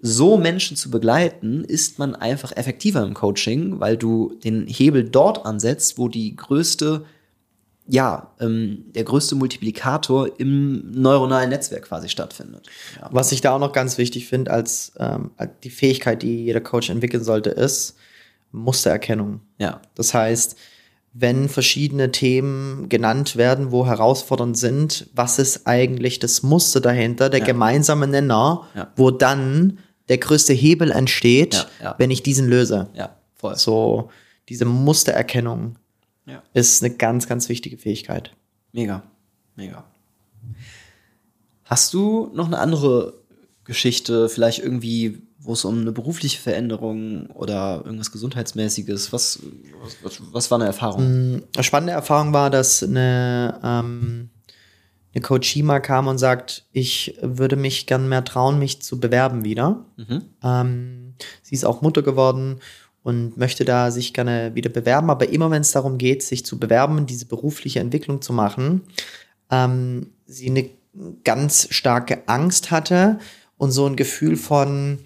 so 0.00 0.36
Menschen 0.36 0.76
zu 0.76 0.90
begleiten, 0.90 1.64
ist 1.64 1.98
man 1.98 2.14
einfach 2.16 2.56
effektiver 2.56 3.04
im 3.04 3.14
Coaching, 3.14 3.78
weil 3.78 3.96
du 3.96 4.34
den 4.42 4.66
Hebel 4.66 5.08
dort 5.08 5.46
ansetzt, 5.46 5.96
wo 5.96 6.08
die 6.08 6.34
größte, 6.34 7.04
ja, 7.92 8.32
ähm, 8.40 8.86
der 8.94 9.04
größte 9.04 9.34
Multiplikator 9.34 10.40
im 10.40 10.90
neuronalen 10.92 11.50
Netzwerk 11.50 11.82
quasi 11.84 12.08
stattfindet. 12.08 12.66
Ja. 12.98 13.10
Was 13.12 13.32
ich 13.32 13.42
da 13.42 13.54
auch 13.54 13.58
noch 13.58 13.72
ganz 13.72 13.98
wichtig 13.98 14.26
finde, 14.28 14.50
als 14.50 14.92
ähm, 14.98 15.30
die 15.62 15.68
Fähigkeit, 15.68 16.22
die 16.22 16.44
jeder 16.46 16.62
Coach 16.62 16.88
entwickeln 16.88 17.22
sollte, 17.22 17.50
ist 17.50 17.96
Mustererkennung. 18.50 19.40
ja. 19.58 19.80
Das 19.94 20.14
heißt, 20.14 20.56
wenn 21.14 21.50
verschiedene 21.50 22.10
Themen 22.12 22.88
genannt 22.88 23.36
werden, 23.36 23.70
wo 23.70 23.86
herausfordernd 23.86 24.56
sind, 24.56 25.10
was 25.14 25.38
ist 25.38 25.66
eigentlich 25.66 26.18
das 26.18 26.42
Muster 26.42 26.80
dahinter, 26.80 27.28
der 27.28 27.40
Ja. 27.40 27.46
gemeinsame 27.46 28.06
Nenner, 28.06 28.66
Ja. 28.74 28.90
wo 28.96 29.10
dann 29.10 29.78
der 30.08 30.16
größte 30.18 30.54
Hebel 30.54 30.90
entsteht, 30.90 31.66
wenn 31.98 32.10
ich 32.10 32.22
diesen 32.22 32.48
löse. 32.48 32.88
Ja, 32.94 33.16
voll. 33.34 33.56
So 33.56 34.08
diese 34.48 34.64
Mustererkennung 34.64 35.76
Ja. 36.26 36.42
ist 36.52 36.82
eine 36.82 36.94
ganz, 36.94 37.26
ganz 37.26 37.48
wichtige 37.48 37.78
Fähigkeit. 37.78 38.32
Mega, 38.72 39.02
mega. 39.56 39.84
Hast 41.64 41.92
du 41.94 42.30
noch 42.34 42.46
eine 42.46 42.58
andere 42.58 43.14
Geschichte, 43.64 44.28
vielleicht 44.28 44.58
irgendwie, 44.58 45.22
wo 45.38 45.52
es 45.52 45.64
um 45.64 45.80
eine 45.80 45.92
berufliche 45.92 46.40
Veränderung 46.40 47.26
oder 47.30 47.82
irgendwas 47.84 48.12
Gesundheitsmäßiges, 48.12 49.12
was, 49.12 49.40
was, 50.02 50.20
was 50.32 50.50
war 50.50 50.58
eine 50.58 50.66
Erfahrung? 50.66 51.42
Eine 51.54 51.64
spannende 51.64 51.92
Erfahrung 51.92 52.32
war, 52.32 52.50
dass 52.50 52.82
eine, 52.82 53.60
ähm, 53.62 54.30
eine 55.14 55.22
Coachie 55.22 55.62
mal 55.62 55.80
kam 55.80 56.06
und 56.08 56.18
sagt, 56.18 56.66
ich 56.72 57.18
würde 57.20 57.56
mich 57.56 57.86
gern 57.86 58.08
mehr 58.08 58.24
trauen, 58.24 58.58
mich 58.58 58.82
zu 58.82 58.98
bewerben 58.98 59.44
wieder. 59.44 59.84
Ähm, 60.42 61.14
sie 61.42 61.54
ist 61.54 61.64
auch 61.64 61.82
Mutter 61.82 62.02
geworden 62.02 62.60
und 63.02 63.36
möchte 63.36 63.64
da 63.64 63.90
sich 63.90 64.14
gerne 64.14 64.54
wieder 64.54 64.70
bewerben, 64.70 65.10
aber 65.10 65.28
immer 65.28 65.50
wenn 65.50 65.62
es 65.62 65.72
darum 65.72 65.98
geht, 65.98 66.22
sich 66.22 66.44
zu 66.44 66.58
bewerben, 66.58 67.06
diese 67.06 67.26
berufliche 67.26 67.80
Entwicklung 67.80 68.22
zu 68.22 68.32
machen, 68.32 68.82
ähm, 69.50 70.12
sie 70.26 70.50
eine 70.50 70.70
ganz 71.24 71.68
starke 71.70 72.28
Angst 72.28 72.70
hatte 72.70 73.18
und 73.56 73.72
so 73.72 73.86
ein 73.86 73.96
Gefühl 73.96 74.36
von, 74.36 75.00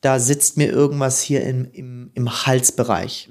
da 0.00 0.18
sitzt 0.18 0.56
mir 0.56 0.70
irgendwas 0.70 1.20
hier 1.20 1.42
im, 1.44 1.68
im, 1.72 2.10
im 2.14 2.46
Halsbereich. 2.46 3.28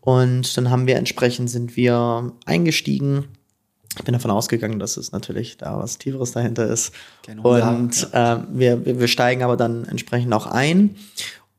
Und 0.00 0.56
dann 0.56 0.70
haben 0.70 0.86
wir 0.86 0.96
entsprechend, 0.96 1.50
sind 1.50 1.76
wir 1.76 2.32
eingestiegen. 2.46 3.28
Ich 3.98 4.04
bin 4.04 4.12
davon 4.12 4.30
ausgegangen, 4.30 4.78
dass 4.78 4.96
es 4.96 5.12
natürlich 5.12 5.56
da 5.56 5.78
was 5.78 5.98
Tieferes 5.98 6.32
dahinter 6.32 6.66
ist. 6.66 6.92
Keine 7.26 7.42
Und 7.42 8.08
ähm, 8.12 8.46
wir, 8.52 8.84
wir, 8.86 9.00
wir 9.00 9.08
steigen 9.08 9.42
aber 9.42 9.56
dann 9.56 9.84
entsprechend 9.84 10.32
auch 10.32 10.46
ein. 10.46 10.96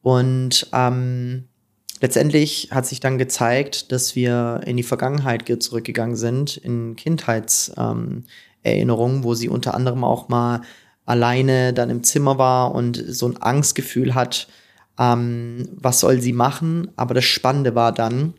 Und 0.01 0.67
ähm, 0.74 1.45
letztendlich 2.01 2.70
hat 2.72 2.86
sich 2.86 3.00
dann 3.00 3.17
gezeigt, 3.17 3.91
dass 3.91 4.15
wir 4.15 4.62
in 4.65 4.75
die 4.75 4.84
Vergangenheit 4.84 5.46
ge- 5.46 5.60
zurückgegangen 5.60 6.15
sind, 6.15 6.58
in 6.58 6.96
Kindheitserinnerungen, 6.96 8.17
ähm, 8.63 9.24
wo 9.24 9.34
sie 9.34 9.48
unter 9.48 9.74
anderem 9.75 10.03
auch 10.03 10.27
mal 10.27 10.62
alleine 11.05 11.74
dann 11.74 11.89
im 11.89 12.03
Zimmer 12.03 12.38
war 12.38 12.75
und 12.75 13.01
so 13.08 13.27
ein 13.27 13.38
Angstgefühl 13.38 14.13
hat, 14.15 14.48
ähm, 15.00 15.70
was 15.75 16.00
soll 16.00 16.22
sie 16.22 16.34
machen. 16.34 16.89
Aber 16.96 17.13
das 17.13 17.25
Spannende 17.25 17.75
war 17.75 17.91
dann, 17.91 18.34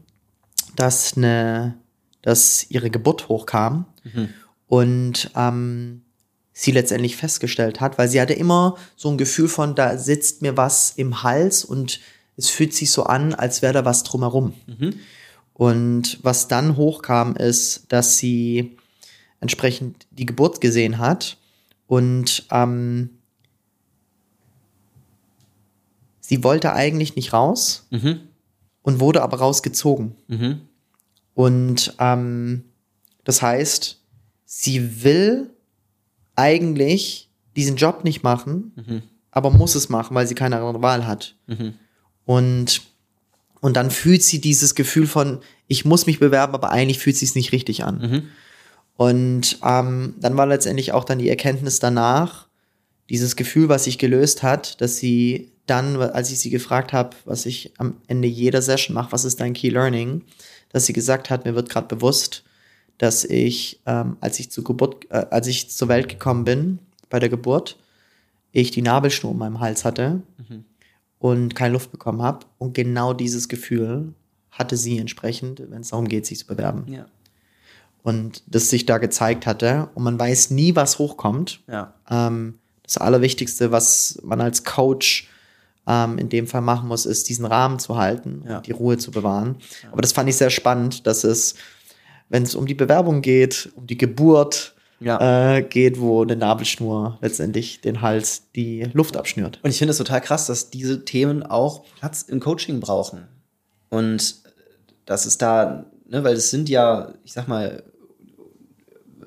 dass, 0.77 1.17
eine, 1.17 1.79
dass 2.23 2.67
ihre 2.71 2.91
Geburt 2.91 3.29
hochkam 3.29 3.87
und 4.67 5.31
ähm, 5.37 6.03
sie 6.53 6.73
letztendlich 6.73 7.17
festgestellt 7.17 7.81
hat, 7.81 7.99
weil 7.99 8.09
sie 8.09 8.21
hatte 8.21 8.33
immer 8.33 8.77
so 8.97 9.11
ein 9.11 9.19
Gefühl 9.19 9.49
von, 9.49 9.75
da 9.75 9.97
sitzt 9.99 10.43
mir 10.43 10.57
was 10.57 10.93
im 10.97 11.23
Hals 11.23 11.65
und 11.65 12.01
es 12.37 12.49
fühlt 12.51 12.75
sich 12.75 12.91
so 12.91 13.05
an, 13.05 13.35
als 13.35 13.63
wäre 13.63 13.73
da 13.75 13.85
was 13.85 14.03
drumherum. 14.05 14.55
Und 15.55 16.19
was 16.23 16.49
dann 16.49 16.77
hochkam, 16.77 17.37
ist, 17.37 17.93
dass 17.93 18.19
sie 18.19 18.77
entsprechend 19.41 20.07
die 20.11 20.27
Geburt 20.27 20.61
gesehen 20.61 20.99
hat 20.99 21.37
und 21.87 22.47
ähm, 22.51 23.11
sie 26.21 26.43
wollte 26.45 26.73
eigentlich 26.73 27.17
nicht 27.17 27.33
raus 27.33 27.87
und 28.83 29.01
wurde 29.01 29.23
aber 29.23 29.39
rausgezogen. 29.39 30.15
Und 31.35 31.95
ähm, 31.99 32.65
das 33.25 33.43
heißt, 33.43 34.01
sie 34.45 35.03
will 35.05 35.51
eigentlich 36.37 37.31
diesen 37.57 37.77
Job 37.77 38.05
nicht 38.05 38.23
machen, 38.23 38.73
aber 39.31 39.51
muss 39.51 39.75
es 39.75 39.89
machen, 39.89 40.15
weil 40.15 40.27
sie 40.27 40.35
keine 40.35 40.57
andere 40.57 40.83
Wahl 40.83 41.07
hat. 41.07 41.37
Und, 42.25 42.83
und 43.61 43.77
dann 43.77 43.91
fühlt 43.91 44.23
sie 44.23 44.41
dieses 44.41 44.75
Gefühl 44.75 45.07
von, 45.07 45.41
ich 45.67 45.85
muss 45.85 46.07
mich 46.07 46.19
bewerben, 46.21 46.55
aber 46.55 46.71
eigentlich 46.71 46.99
fühlt 46.99 47.17
sie 47.17 47.25
es 47.25 47.35
nicht 47.35 47.53
richtig 47.53 47.85
an. 47.85 48.01
Und 48.97 49.59
ähm, 49.65 50.15
dann 50.21 50.37
war 50.37 50.47
letztendlich 50.47 50.93
auch 50.93 51.05
dann 51.05 51.19
die 51.19 51.29
Erkenntnis 51.29 51.79
danach, 51.79 52.49
dieses 53.09 53.37
Gefühl, 53.37 53.69
was 53.69 53.85
sich 53.85 53.99
gelöst 53.99 54.43
hat, 54.43 54.81
dass 54.81 54.97
sie 54.97 55.53
dann, 55.67 55.97
als 55.97 56.31
ich 56.31 56.39
sie 56.41 56.51
gefragt 56.51 56.93
habe, 56.93 57.17
was 57.25 57.47
ich 57.47 57.73
am 57.79 57.97
Ende 58.07 58.29
jeder 58.29 58.63
Session 58.63 58.95
mache, 58.95 59.13
was 59.13 59.25
ist 59.25 59.41
dein 59.41 59.55
Key 59.55 59.71
Learning, 59.71 60.23
dass 60.71 60.87
sie 60.87 60.93
gesagt 60.93 61.31
hat, 61.31 61.45
mir 61.45 61.55
wird 61.55 61.69
gerade 61.69 61.95
bewusst, 61.95 62.45
dass 62.99 63.25
ich, 63.25 63.81
ähm, 63.87 64.17
als 64.21 64.39
ich 64.39 64.51
zur 64.51 64.65
Geburt, 64.65 65.07
äh, 65.11 65.27
als 65.31 65.47
ich 65.47 65.71
zur 65.71 65.89
Welt 65.89 66.09
gekommen 66.09 66.45
bin, 66.45 66.79
bei 67.11 67.19
der 67.19 67.29
Geburt, 67.29 67.79
ich 68.53 68.71
die 68.71 68.83
Nabelschnur 68.83 69.33
um 69.33 69.39
meinem 69.39 69.61
Hals 69.61 69.85
hatte 69.85 70.23
und 71.23 71.55
keine 71.55 71.75
Luft 71.75 71.93
bekommen 71.93 72.21
habe. 72.21 72.47
Und 72.59 72.75
genau 72.75 73.13
dieses 73.13 73.49
Gefühl 73.49 74.13
hatte 74.51 74.77
sie 74.77 74.99
entsprechend, 74.99 75.63
wenn 75.71 75.83
es 75.83 75.91
darum 75.91 76.09
geht, 76.09 76.27
sich 76.27 76.41
zu 76.41 76.47
bewerben. 76.49 76.85
Ja. 76.93 77.07
Und 78.03 78.43
das 78.49 78.69
sich 78.69 78.87
da 78.87 78.99
gezeigt 78.99 79.47
hatte. 79.47 79.89
Und 79.95 80.03
man 80.03 80.19
weiß 80.19 80.51
nie, 80.51 80.75
was 80.75 80.99
hochkommt. 80.99 81.61
Ja. 81.69 81.95
Ähm, 82.11 82.59
das 82.83 82.99
Allerwichtigste, 82.99 83.71
was 83.71 84.19
man 84.25 84.41
als 84.41 84.65
Coach 84.65 85.29
ähm, 85.87 86.19
in 86.19 86.29
dem 86.29 86.49
Fall 86.49 86.61
machen 86.61 86.89
muss, 86.89 87.07
ist, 87.07 87.29
diesen 87.29 87.45
Rahmen 87.45 87.79
zu 87.79 87.97
halten 87.97 88.43
Ja. 88.49 88.57
und 88.57 88.67
die 88.67 88.73
Ruhe 88.73 88.99
zu 88.99 89.13
bewahren. 89.13 89.59
Aber 89.93 90.03
das 90.03 90.11
fand 90.11 90.29
ich 90.29 90.37
sehr 90.37 90.51
spannend, 90.51 91.07
dass 91.07 91.23
es, 91.23 91.55
wenn 92.29 92.43
es 92.43 92.57
um 92.57 92.67
die 92.67 92.75
Bewerbung 92.75 93.23
geht, 93.23 93.71
um 93.77 93.87
die 93.87 93.97
Geburt 93.97 94.75
Ja. 95.03 95.57
äh, 95.57 95.63
geht, 95.63 96.01
wo 96.01 96.23
eine 96.23 96.37
Nabelschnur 96.37 97.19
letztendlich 97.21 97.81
den 97.81 98.01
Hals 98.01 98.51
die 98.55 98.89
Luft 98.93 99.17
abschnürt. 99.17 99.61
Und 99.63 99.71
ich 99.71 99.79
finde 99.79 99.91
es 99.91 99.99
total 99.99 100.21
krass, 100.21 100.47
dass 100.47 100.71
diese 100.71 101.05
Themen 101.05 101.43
auch 101.43 101.85
Platz 101.99 102.23
im 102.23 102.41
Coaching 102.41 102.81
brauchen. 102.81 103.27
Und 103.89 104.37
das 105.05 105.27
ist 105.27 105.43
da, 105.43 105.87
ne, 106.07 106.25
weil 106.25 106.35
es 106.35 106.51
sind 106.51 106.69
ja, 106.69 107.13
ich 107.25 107.33
sag 107.33 107.49
mal, 107.49 107.83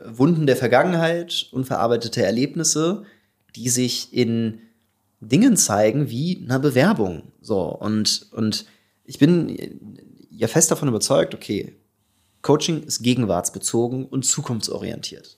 Wunden 0.05 0.45
der 0.45 0.55
Vergangenheit, 0.55 1.47
unverarbeitete 1.51 2.23
Erlebnisse, 2.23 3.03
die 3.55 3.69
sich 3.69 4.13
in 4.13 4.59
Dingen 5.19 5.57
zeigen 5.57 6.09
wie 6.09 6.43
einer 6.43 6.59
Bewerbung. 6.59 7.23
So, 7.41 7.61
und, 7.61 8.27
und 8.31 8.65
ich 9.03 9.19
bin 9.19 9.89
ja 10.29 10.47
fest 10.47 10.71
davon 10.71 10.87
überzeugt, 10.87 11.33
okay, 11.33 11.75
Coaching 12.41 12.83
ist 12.83 13.01
gegenwartsbezogen 13.01 14.05
und 14.05 14.23
zukunftsorientiert. 14.23 15.37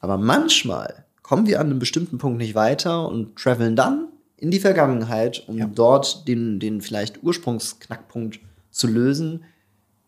Aber 0.00 0.16
manchmal 0.16 1.04
kommen 1.22 1.46
wir 1.46 1.60
an 1.60 1.66
einem 1.66 1.78
bestimmten 1.78 2.18
Punkt 2.18 2.38
nicht 2.38 2.54
weiter 2.54 3.08
und 3.08 3.36
traveln 3.36 3.76
dann 3.76 4.08
in 4.36 4.50
die 4.50 4.60
Vergangenheit, 4.60 5.44
um 5.48 5.74
dort 5.74 6.26
den, 6.28 6.60
den 6.60 6.80
vielleicht 6.80 7.22
Ursprungsknackpunkt 7.22 8.40
zu 8.70 8.86
lösen, 8.86 9.44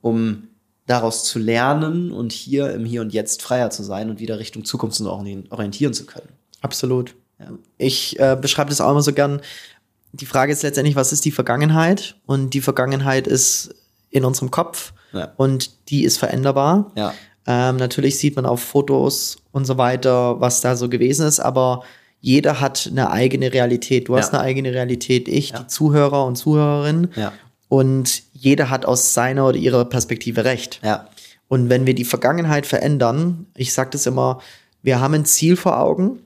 um 0.01 0.49
daraus 0.87 1.25
zu 1.25 1.39
lernen 1.39 2.11
und 2.11 2.33
hier 2.33 2.73
im 2.73 2.85
Hier 2.85 3.01
und 3.01 3.13
Jetzt 3.13 3.43
freier 3.43 3.71
zu 3.71 3.83
sein 3.83 4.11
und 4.11 4.21
wieder 4.21 4.39
Richtung 4.39 4.65
Zukunft 4.65 5.01
orientieren 5.01 5.95
zu 5.95 6.07
können. 6.07 6.29
Absolut. 6.63 7.15
Ich 7.79 8.19
äh, 8.19 8.37
beschreibe 8.41 8.71
das 8.71 8.81
auch 8.81 8.91
immer 8.91 9.03
so 9.03 9.13
gern. 9.13 9.41
Die 10.13 10.27
Frage 10.27 10.53
ist 10.53 10.63
letztendlich, 10.63 10.97
was 10.97 11.13
ist 11.13 11.25
die 11.25 11.31
Vergangenheit? 11.31 12.17
Und 12.27 12.55
die 12.55 12.61
Vergangenheit 12.61 13.27
ist 13.27 13.75
in 14.11 14.25
unserem 14.25 14.51
Kopf 14.51 14.93
Ja. 15.13 15.33
und 15.37 15.89
die 15.91 16.05
ist 16.05 16.19
veränderbar. 16.19 16.91
Ja. 16.97 17.15
Ähm, 17.47 17.77
natürlich 17.77 18.19
sieht 18.19 18.37
man 18.37 18.45
auf 18.47 18.61
Fotos 18.61 19.39
und 19.53 19.65
so 19.67 19.79
weiter, 19.79 20.41
was 20.41 20.61
da 20.61 20.77
so 20.77 20.89
gewesen 20.89 21.27
ist, 21.27 21.41
aber 21.41 21.83
jeder 22.21 22.61
hat 22.61 22.89
eine 22.91 23.11
eigene 23.11 23.53
Realität. 23.53 24.09
Du 24.09 24.17
hast 24.17 24.33
Ja. 24.33 24.39
eine 24.41 24.49
eigene 24.49 24.73
Realität, 24.73 25.27
ich, 25.29 25.51
Ja. 25.51 25.61
die 25.61 25.67
Zuhörer 25.67 26.25
und 26.27 26.37
Zuhörerinnen. 26.37 27.09
Ja. 27.17 27.33
Und 27.69 28.23
jeder 28.33 28.69
hat 28.69 28.85
aus 28.85 29.15
seiner 29.15 29.47
oder 29.47 29.57
ihrer 29.57 29.85
Perspektive 29.85 30.45
recht. 30.45 30.81
Und 31.49 31.69
wenn 31.69 31.87
wir 31.87 31.95
die 31.95 32.05
Vergangenheit 32.05 32.67
verändern, 32.67 33.47
ich 33.57 33.73
sage 33.73 33.91
das 33.93 34.07
immer, 34.07 34.41
wir 34.83 35.01
haben 35.01 35.15
ein 35.15 35.25
Ziel 35.25 35.57
vor 35.57 35.79
Augen, 35.81 36.21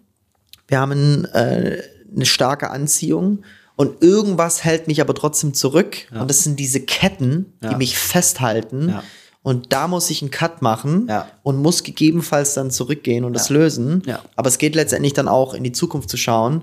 wir 0.68 0.80
haben 0.80 1.24
äh, 1.26 1.78
eine 2.14 2.26
starke 2.26 2.70
Anziehung 2.70 3.42
und 3.76 4.02
irgendwas 4.02 4.64
hält 4.64 4.86
mich 4.86 5.00
aber 5.00 5.14
trotzdem 5.14 5.52
zurück. 5.54 5.96
Und 6.12 6.28
das 6.30 6.42
sind 6.44 6.58
diese 6.58 6.80
Ketten, 6.80 7.52
die 7.62 7.74
mich 7.76 7.98
festhalten. 7.98 8.94
Und 9.44 9.74
da 9.74 9.88
muss 9.88 10.08
ich 10.08 10.22
einen 10.22 10.30
Cut 10.30 10.62
machen 10.62 11.06
Ja. 11.08 11.28
und 11.42 11.58
muss 11.58 11.82
gegebenenfalls 11.82 12.54
dann 12.54 12.70
zurückgehen 12.70 13.24
und 13.24 13.34
das 13.34 13.50
Ja. 13.50 13.56
lösen. 13.56 14.02
Ja. 14.06 14.22
Aber 14.36 14.48
es 14.48 14.56
geht 14.58 14.74
letztendlich 14.74 15.12
dann 15.12 15.28
auch 15.28 15.52
in 15.52 15.62
die 15.62 15.72
Zukunft 15.72 16.08
zu 16.08 16.16
schauen, 16.16 16.62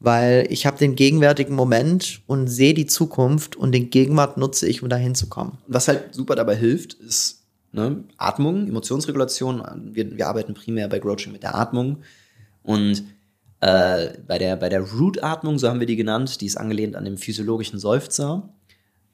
weil 0.00 0.46
ich 0.50 0.66
habe 0.66 0.76
den 0.76 0.96
gegenwärtigen 0.96 1.54
Moment 1.54 2.22
und 2.26 2.48
sehe 2.48 2.74
die 2.74 2.86
Zukunft 2.86 3.54
und 3.54 3.70
den 3.72 3.90
Gegenwart 3.90 4.38
nutze 4.38 4.66
ich, 4.68 4.82
um 4.82 4.88
da 4.88 4.96
hinzukommen. 4.96 5.52
Was 5.68 5.86
halt 5.86 6.14
super 6.14 6.34
dabei 6.34 6.56
hilft, 6.56 6.94
ist 6.94 7.44
ne, 7.70 8.02
Atmung, 8.16 8.66
Emotionsregulation. 8.66 9.62
Wir, 9.92 10.16
wir 10.16 10.26
arbeiten 10.26 10.54
primär 10.54 10.88
bei 10.88 10.98
Coaching 10.98 11.32
mit 11.32 11.44
der 11.44 11.54
Atmung. 11.54 11.98
Und 12.64 13.04
äh, 13.60 14.08
bei 14.26 14.38
der, 14.38 14.56
bei 14.56 14.68
der 14.68 14.80
Root-Atmung, 14.80 15.58
so 15.60 15.68
haben 15.68 15.78
wir 15.78 15.86
die 15.86 15.94
genannt, 15.96 16.40
die 16.40 16.46
ist 16.46 16.56
angelehnt 16.56 16.96
an 16.96 17.04
den 17.04 17.18
physiologischen 17.18 17.78
Seufzer. 17.78 18.48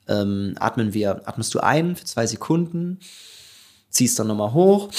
Ähm, 0.09 0.55
atmen 0.59 0.95
wir, 0.95 1.29
atmest 1.29 1.55
du 1.55 1.61
ein 1.61 1.95
für 1.97 2.05
zwei 2.05 2.27
Sekunden, 2.27 2.99
ziehst 3.89 4.19
dann 4.19 4.27
nochmal 4.27 4.53
hoch, 4.53 4.91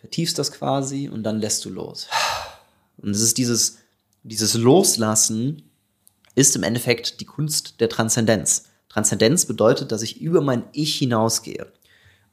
vertiefst 0.00 0.38
das 0.38 0.52
quasi 0.52 1.08
und 1.08 1.24
dann 1.24 1.40
lässt 1.40 1.64
du 1.64 1.70
los. 1.70 2.06
Und 2.98 3.10
es 3.10 3.20
ist 3.20 3.38
dieses, 3.38 3.78
dieses 4.22 4.54
Loslassen, 4.54 5.62
ist 6.34 6.56
im 6.56 6.62
Endeffekt 6.62 7.20
die 7.20 7.26
Kunst 7.26 7.80
der 7.80 7.88
Transzendenz. 7.88 8.64
Transzendenz 8.88 9.46
bedeutet, 9.46 9.92
dass 9.92 10.02
ich 10.02 10.20
über 10.20 10.40
mein 10.40 10.64
Ich 10.72 10.96
hinausgehe. 10.96 11.72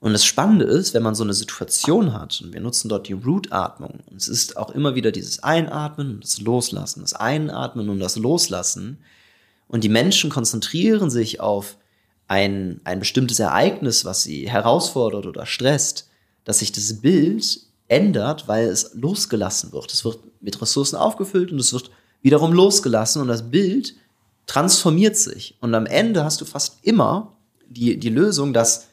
Und 0.02 0.14
das 0.14 0.24
Spannende 0.24 0.66
ist, 0.66 0.94
wenn 0.94 1.04
man 1.04 1.16
so 1.16 1.24
eine 1.24 1.34
Situation 1.34 2.14
hat, 2.14 2.40
und 2.42 2.54
wir 2.54 2.62
nutzen 2.62 2.88
dort 2.88 3.10
die 3.10 3.14
Root-Atmung, 3.14 4.00
es 4.16 4.30
ist 4.30 4.56
auch 4.56 4.70
immer 4.70 4.96
wieder 4.96 5.12
dieses 5.12 5.44
Einatmen 5.44 6.16
und 6.16 6.24
das 6.24 6.40
Loslassen, 6.40 7.02
das 7.02 7.14
Einatmen 7.14 7.90
und 7.90 8.00
das 8.00 8.16
Loslassen, 8.16 9.00
und 9.68 9.84
die 9.84 9.90
Menschen 9.90 10.30
konzentrieren 10.30 11.10
sich 11.10 11.42
auf 11.42 11.78
ein, 12.30 12.80
ein 12.84 13.00
bestimmtes 13.00 13.40
Ereignis, 13.40 14.06
was 14.06 14.24
sie 14.24 14.48
herausfordert 14.48 15.26
oder 15.26 15.46
stresst, 15.48 16.10
dass 16.46 16.60
sich 16.60 16.72
das 16.72 17.02
Bild 17.02 17.62
ändert, 17.88 18.48
weil 18.48 18.68
es 18.68 18.92
losgelassen 18.94 19.72
wird. 19.74 19.92
Es 19.92 20.06
wird 20.06 20.20
mit 20.40 20.62
Ressourcen 20.62 20.96
aufgefüllt 20.96 21.52
und 21.52 21.60
es 21.60 21.74
wird 21.74 21.90
wiederum 22.22 22.54
losgelassen 22.54 23.24
und 23.24 23.28
das 23.30 23.50
Bild 23.50 23.96
transformiert 24.46 25.18
sich. 25.18 25.58
Und 25.60 25.74
am 25.74 25.88
Ende 25.88 26.24
hast 26.24 26.40
du 26.40 26.46
fast 26.46 26.78
immer 26.84 27.36
die, 27.68 27.98
die 27.98 28.10
Lösung, 28.10 28.54
dass, 28.54 28.88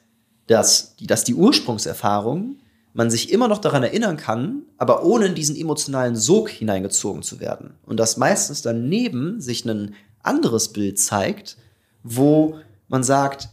dass, 0.47 0.97
die, 0.97 1.07
dass 1.07 1.23
die 1.23 1.35
Ursprungserfahrung 1.35 2.57
man 2.95 3.11
sich 3.11 3.31
immer 3.31 3.49
noch 3.49 3.59
daran 3.59 3.83
erinnern 3.83 4.17
kann, 4.17 4.63
aber 4.79 5.05
ohne 5.05 5.27
in 5.27 5.35
diesen 5.35 5.57
emotionalen 5.57 6.17
Sog 6.17 6.49
hineingezogen 6.49 7.23
zu 7.23 7.39
werden. 7.39 7.75
Und 7.85 7.99
dass 7.99 8.17
meistens 8.17 8.63
daneben 8.63 9.43
sich 9.43 9.67
ein 9.67 9.95
anderes 10.23 10.73
Bild 10.73 10.99
zeigt, 10.99 11.59
wo 12.03 12.59
man 12.89 13.03
sagt, 13.03 13.49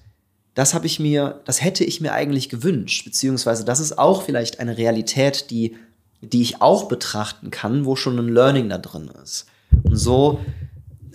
das 0.54 0.74
habe 0.74 0.86
ich 0.86 1.00
mir, 1.00 1.42
das 1.46 1.64
hätte 1.64 1.84
ich 1.84 2.00
mir 2.00 2.14
eigentlich 2.14 2.50
gewünscht, 2.50 3.06
beziehungsweise 3.06 3.66
das 3.66 3.80
ist 3.80 3.98
auch 3.98 4.24
vielleicht 4.24 4.60
eine 4.60 4.78
Realität, 4.78 5.50
die, 5.50 5.76
die 6.22 6.42
ich 6.42 6.62
auch 6.62 6.88
betrachten 6.88 7.50
kann, 7.52 7.86
wo 7.86 7.96
schon 7.96 8.20
ein 8.20 8.30
Learning 8.30 8.70
da 8.70 8.78
drin 8.78 9.10
ist. 9.24 9.48
Und 9.84 9.96
so 9.98 10.40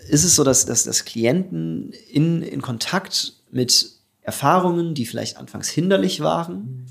ist 0.08 0.24
es 0.24 0.34
so, 0.34 0.42
dass, 0.42 0.66
dass, 0.66 0.84
dass 0.84 1.04
Klienten 1.04 1.92
in, 2.10 2.42
in 2.42 2.62
Kontakt 2.62 3.34
mit 3.50 3.92
Erfahrungen, 4.22 4.94
die 4.94 5.06
vielleicht 5.06 5.36
anfangs 5.36 5.68
hinderlich 5.68 6.20
waren, 6.20 6.86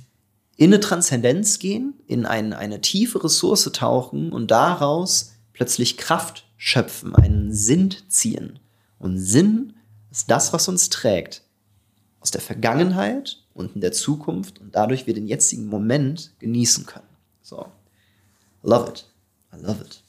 in 0.55 0.74
eine 0.74 0.79
Transzendenz 0.79 1.60
gehen, 1.60 1.93
in 2.07 2.25
ein, 2.25 2.53
eine 2.53 2.81
tiefe 2.81 3.24
Ressource 3.24 3.69
tauchen 3.74 4.31
und 4.31 4.50
daraus 4.50 5.34
plötzlich 5.53 5.98
Kraft 5.98 6.46
schöpfen, 6.55 7.15
einen 7.15 7.53
Sinn 7.53 7.93
ziehen. 8.07 8.60
Und 8.98 9.19
Sinn 9.19 9.74
ist 10.12 10.30
das, 10.30 10.54
was 10.54 10.68
uns 10.68 10.90
trägt. 10.90 11.44
Aus 12.20 12.32
der 12.32 12.42
Vergangenheit 12.42 13.44
und 13.54 13.76
in 13.76 13.82
der 13.82 13.92
Zukunft 13.92 14.60
und 14.60 14.76
dadurch 14.76 15.08
wir 15.08 15.14
den 15.14 15.28
jetzigen 15.28 15.68
Moment 15.68 16.34
genießen 16.40 16.86
können. 16.86 17.08
So. 17.42 17.68
Love 18.64 18.90
it. 18.90 19.06
I 19.54 19.62
love 19.62 19.82
it. 19.82 20.04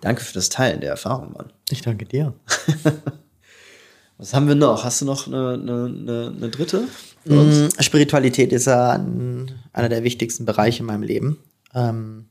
Danke 0.00 0.22
für 0.22 0.34
das 0.34 0.48
Teilen 0.48 0.80
der 0.80 0.90
Erfahrung, 0.90 1.32
Mann. 1.32 1.52
Ich 1.70 1.82
danke 1.82 2.04
dir. 2.04 2.34
Was 4.18 4.32
haben 4.32 4.48
wir 4.48 4.54
noch? 4.54 4.84
Hast 4.84 5.00
du 5.02 5.04
noch 5.04 5.26
eine, 5.26 5.52
eine, 5.52 6.32
eine 6.34 6.48
dritte? 6.48 6.88
Mm, 7.24 7.68
Spiritualität 7.80 8.52
ist 8.52 8.66
ja 8.66 8.92
ein, 8.92 9.52
einer 9.72 9.88
der 9.88 10.04
wichtigsten 10.04 10.46
Bereiche 10.46 10.80
in 10.80 10.86
meinem 10.86 11.02
Leben. 11.02 11.38
Ähm, 11.74 12.28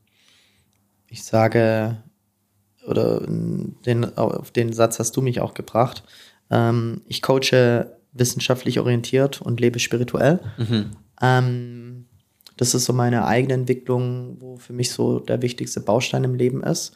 ich 1.06 1.22
sage, 1.22 2.02
oder 2.86 3.20
den, 3.26 4.16
auf 4.16 4.50
den 4.50 4.72
Satz 4.72 4.98
hast 4.98 5.16
du 5.16 5.22
mich 5.22 5.40
auch 5.40 5.54
gebracht. 5.54 6.02
Ähm, 6.50 7.02
ich 7.06 7.22
coache 7.22 7.96
wissenschaftlich 8.12 8.80
orientiert 8.80 9.40
und 9.42 9.60
lebe 9.60 9.78
spirituell. 9.78 10.40
Mhm. 10.56 10.92
Ähm, 11.20 12.06
das 12.56 12.74
ist 12.74 12.86
so 12.86 12.92
meine 12.92 13.26
eigene 13.26 13.54
Entwicklung, 13.54 14.36
wo 14.40 14.56
für 14.56 14.72
mich 14.72 14.90
so 14.90 15.18
der 15.18 15.42
wichtigste 15.42 15.80
Baustein 15.80 16.24
im 16.24 16.34
Leben 16.34 16.62
ist. 16.62 16.92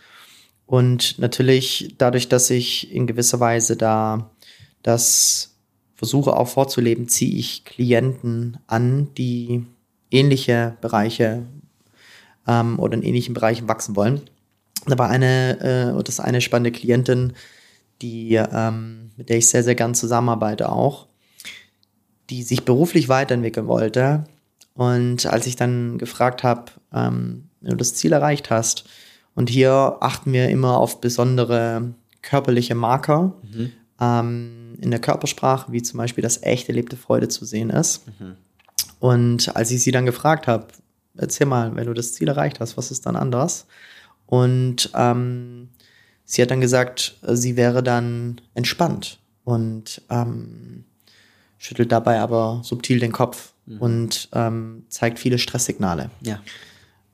Und 0.66 1.18
natürlich 1.18 1.94
dadurch, 1.98 2.28
dass 2.28 2.48
ich 2.48 2.92
in 2.94 3.06
gewisser 3.06 3.40
Weise 3.40 3.76
da 3.76 4.30
das 4.82 5.56
versuche 5.96 6.34
auch 6.34 6.48
vorzuleben, 6.48 7.08
ziehe 7.08 7.36
ich 7.36 7.64
Klienten 7.64 8.58
an, 8.66 9.12
die 9.18 9.66
ähnliche 10.10 10.76
Bereiche 10.80 11.42
ähm, 12.46 12.78
oder 12.78 12.94
in 12.94 13.02
ähnlichen 13.02 13.34
Bereichen 13.34 13.68
wachsen 13.68 13.96
wollen. 13.96 14.22
Da 14.86 14.96
war 14.96 15.10
eine, 15.10 15.96
äh, 15.98 16.02
das 16.02 16.20
eine 16.20 16.40
spannende 16.40 16.72
Klientin, 16.72 17.34
die, 18.02 18.34
ähm, 18.34 19.10
mit 19.16 19.28
der 19.28 19.38
ich 19.38 19.48
sehr, 19.48 19.62
sehr 19.62 19.74
gern 19.74 19.94
zusammenarbeite 19.94 20.70
auch, 20.70 21.06
die 22.30 22.42
sich 22.42 22.64
beruflich 22.64 23.08
weiterentwickeln 23.08 23.66
wollte. 23.66 24.24
Und 24.74 25.26
als 25.26 25.46
ich 25.46 25.56
dann 25.56 25.98
gefragt 25.98 26.42
habe, 26.42 26.72
ähm, 26.92 27.48
wenn 27.60 27.72
du 27.72 27.76
das 27.76 27.94
Ziel 27.94 28.12
erreicht 28.12 28.50
hast, 28.50 28.84
und 29.34 29.48
hier 29.48 29.96
achten 30.00 30.32
wir 30.32 30.48
immer 30.48 30.78
auf 30.78 31.00
besondere 31.00 31.94
körperliche 32.22 32.74
Marker 32.74 33.32
mhm. 33.42 33.72
ähm, 34.00 34.76
in 34.80 34.90
der 34.90 35.00
Körpersprache, 35.00 35.72
wie 35.72 35.82
zum 35.82 35.98
Beispiel, 35.98 36.22
dass 36.22 36.42
echt 36.42 36.68
erlebte 36.68 36.96
Freude 36.96 37.28
zu 37.28 37.44
sehen 37.44 37.70
ist. 37.70 38.06
Mhm. 38.06 38.36
Und 38.98 39.56
als 39.56 39.70
ich 39.70 39.82
sie 39.82 39.92
dann 39.92 40.04
gefragt 40.04 40.46
habe, 40.46 40.66
erzähl 41.16 41.46
mal, 41.46 41.74
wenn 41.76 41.86
du 41.86 41.94
das 41.94 42.12
Ziel 42.12 42.28
erreicht 42.28 42.60
hast, 42.60 42.76
was 42.76 42.90
ist 42.90 43.06
dann 43.06 43.16
anders? 43.16 43.66
Und 44.26 44.90
ähm, 44.94 45.68
sie 46.30 46.42
hat 46.42 46.52
dann 46.52 46.60
gesagt, 46.60 47.16
sie 47.22 47.56
wäre 47.56 47.82
dann 47.82 48.40
entspannt 48.54 49.18
und 49.42 50.00
ähm, 50.10 50.84
schüttelt 51.58 51.90
dabei 51.90 52.20
aber 52.20 52.60
subtil 52.62 53.00
den 53.00 53.10
Kopf 53.10 53.52
mhm. 53.66 53.78
und 53.78 54.28
ähm, 54.32 54.84
zeigt 54.88 55.18
viele 55.18 55.38
Stresssignale. 55.38 56.10
Ja. 56.20 56.40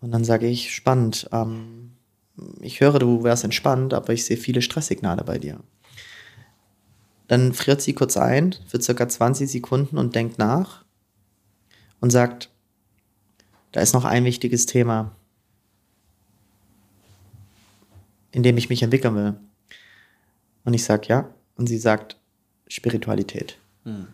Und 0.03 0.11
dann 0.11 0.23
sage 0.23 0.47
ich, 0.47 0.75
spannend, 0.75 1.31
ähm, 1.33 1.93
ich 2.61 2.81
höre, 2.81 2.99
du 2.99 3.25
wärst 3.25 3.45
entspannt, 3.45 3.95
aber 3.95 4.13
ich 4.13 4.27
sehe 4.27 4.37
viele 4.37 4.61
Stresssignale 4.61 5.25
bei 5.25 5.39
dir. 5.39 5.61
Dann 7.27 7.55
friert 7.55 7.81
sie 7.81 7.95
kurz 7.95 8.19
ein 8.19 8.55
für 8.67 8.83
circa 8.83 9.09
20 9.09 9.51
Sekunden 9.51 9.97
und 9.97 10.15
denkt 10.15 10.37
nach 10.37 10.85
und 12.01 12.11
sagt, 12.11 12.51
da 13.73 13.81
ist 13.81 13.95
noch 13.95 14.05
ein 14.05 14.25
wichtiges 14.27 14.67
Thema, 14.67 15.17
in 18.37 18.43
dem 18.43 18.59
ich 18.59 18.69
mich 18.69 18.83
entwickeln 18.83 19.15
will. 19.15 19.35
Und 20.65 20.75
ich 20.75 20.85
sage, 20.85 21.09
ja. 21.09 21.31
Und 21.57 21.69
sie 21.69 21.79
sagt, 21.79 22.19
Spiritualität. 22.69 23.57
Hm. 23.85 24.09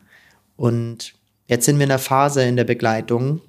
Und 0.54 1.14
jetzt 1.48 1.66
sind 1.66 1.76
wir 1.78 1.82
in 1.82 1.88
der 1.88 1.98
Phase 1.98 2.44
in 2.44 2.54
der 2.54 2.62
Begleitung, 2.62 3.40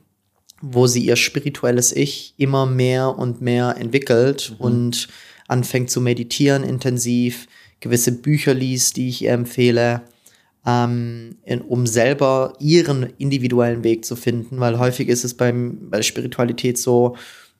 wo 0.61 0.87
sie 0.87 1.05
ihr 1.05 1.15
spirituelles 1.15 1.95
Ich 1.95 2.33
immer 2.37 2.65
mehr 2.65 3.19
und 3.19 3.39
mehr 3.39 3.75
entwickelt 3.77 4.55
mhm. 4.57 4.65
und 4.65 5.07
anfängt 5.47 5.91
zu 5.91 6.01
meditieren 6.01 6.63
intensiv, 6.63 7.47
gewisse 7.79 8.13
Bücher 8.13 8.55
liest, 8.55 8.97
die 8.97 9.09
ich 9.09 9.21
ihr 9.21 9.31
empfehle, 9.33 10.01
ähm, 10.65 11.37
in, 11.43 11.61
um 11.61 11.85
selber 11.85 12.55
ihren 12.59 13.13
individuellen 13.19 13.83
Weg 13.83 14.05
zu 14.05 14.15
finden, 14.15 14.59
weil 14.59 14.79
häufig 14.79 15.07
ist 15.07 15.23
es 15.23 15.35
beim, 15.35 15.91
bei 15.91 16.01
Spiritualität 16.01 16.79
so, 16.79 17.15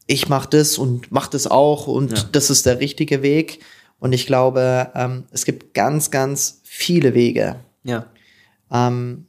ich 0.08 0.30
mache 0.30 0.50
das 0.50 0.78
und 0.78 1.12
mache 1.12 1.32
das 1.32 1.48
auch 1.48 1.88
und 1.88 2.18
ja. 2.18 2.24
das 2.32 2.50
ist 2.50 2.66
der 2.66 2.80
richtige 2.80 3.22
Weg. 3.22 3.60
Und 4.00 4.12
ich 4.12 4.28
glaube, 4.28 4.92
ähm, 4.96 5.24
es 5.32 5.46
gibt 5.46 5.74
ganz, 5.74 6.12
ganz 6.12 6.60
viele 6.63 7.13
Wege, 7.13 7.58
ja. 7.84 8.06
ähm, 8.70 9.28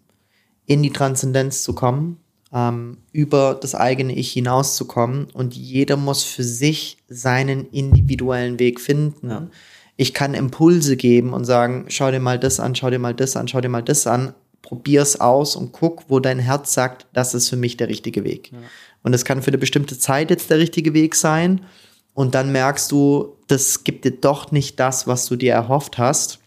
in 0.66 0.82
die 0.82 0.90
Transzendenz 0.90 1.62
zu 1.62 1.74
kommen 1.74 2.18
ähm, 2.54 2.98
über 3.12 3.58
das 3.60 3.74
eigene 3.74 4.14
Ich 4.14 4.32
hinauszukommen 4.32 5.26
und 5.32 5.54
jeder 5.54 5.96
muss 5.96 6.22
für 6.22 6.44
sich 6.44 6.98
seinen 7.08 7.68
individuellen 7.70 8.58
Weg 8.58 8.80
finden. 8.80 9.28
Ja. 9.28 9.48
Ich 9.96 10.14
kann 10.14 10.34
Impulse 10.34 10.96
geben 10.96 11.32
und 11.32 11.44
sagen, 11.44 11.86
schau 11.88 12.10
dir 12.10 12.20
mal 12.20 12.38
das 12.38 12.60
an, 12.60 12.74
schau 12.74 12.90
dir 12.90 12.98
mal 12.98 13.14
das 13.14 13.36
an, 13.36 13.48
schau 13.48 13.60
dir 13.60 13.68
mal 13.68 13.82
das 13.82 14.06
an, 14.06 14.34
probier's 14.62 15.20
aus 15.20 15.56
und 15.56 15.72
guck, 15.72 16.04
wo 16.08 16.20
dein 16.20 16.38
Herz 16.38 16.72
sagt, 16.72 17.06
das 17.12 17.34
ist 17.34 17.48
für 17.48 17.56
mich 17.56 17.76
der 17.76 17.88
richtige 17.88 18.24
Weg. 18.24 18.52
Ja. 18.52 18.58
Und 19.04 19.14
es 19.14 19.24
kann 19.24 19.42
für 19.42 19.48
eine 19.48 19.58
bestimmte 19.58 19.96
Zeit 19.98 20.30
jetzt 20.30 20.50
der 20.50 20.58
richtige 20.58 20.94
Weg 20.94 21.14
sein. 21.14 21.60
Und 22.14 22.34
dann 22.34 22.50
merkst 22.50 22.90
du, 22.90 23.36
das 23.46 23.84
gibt 23.84 24.04
dir 24.04 24.12
doch 24.12 24.50
nicht 24.50 24.80
das, 24.80 25.06
was 25.06 25.26
du 25.26 25.36
dir 25.36 25.52
erhofft 25.52 25.98
hast. 25.98 26.40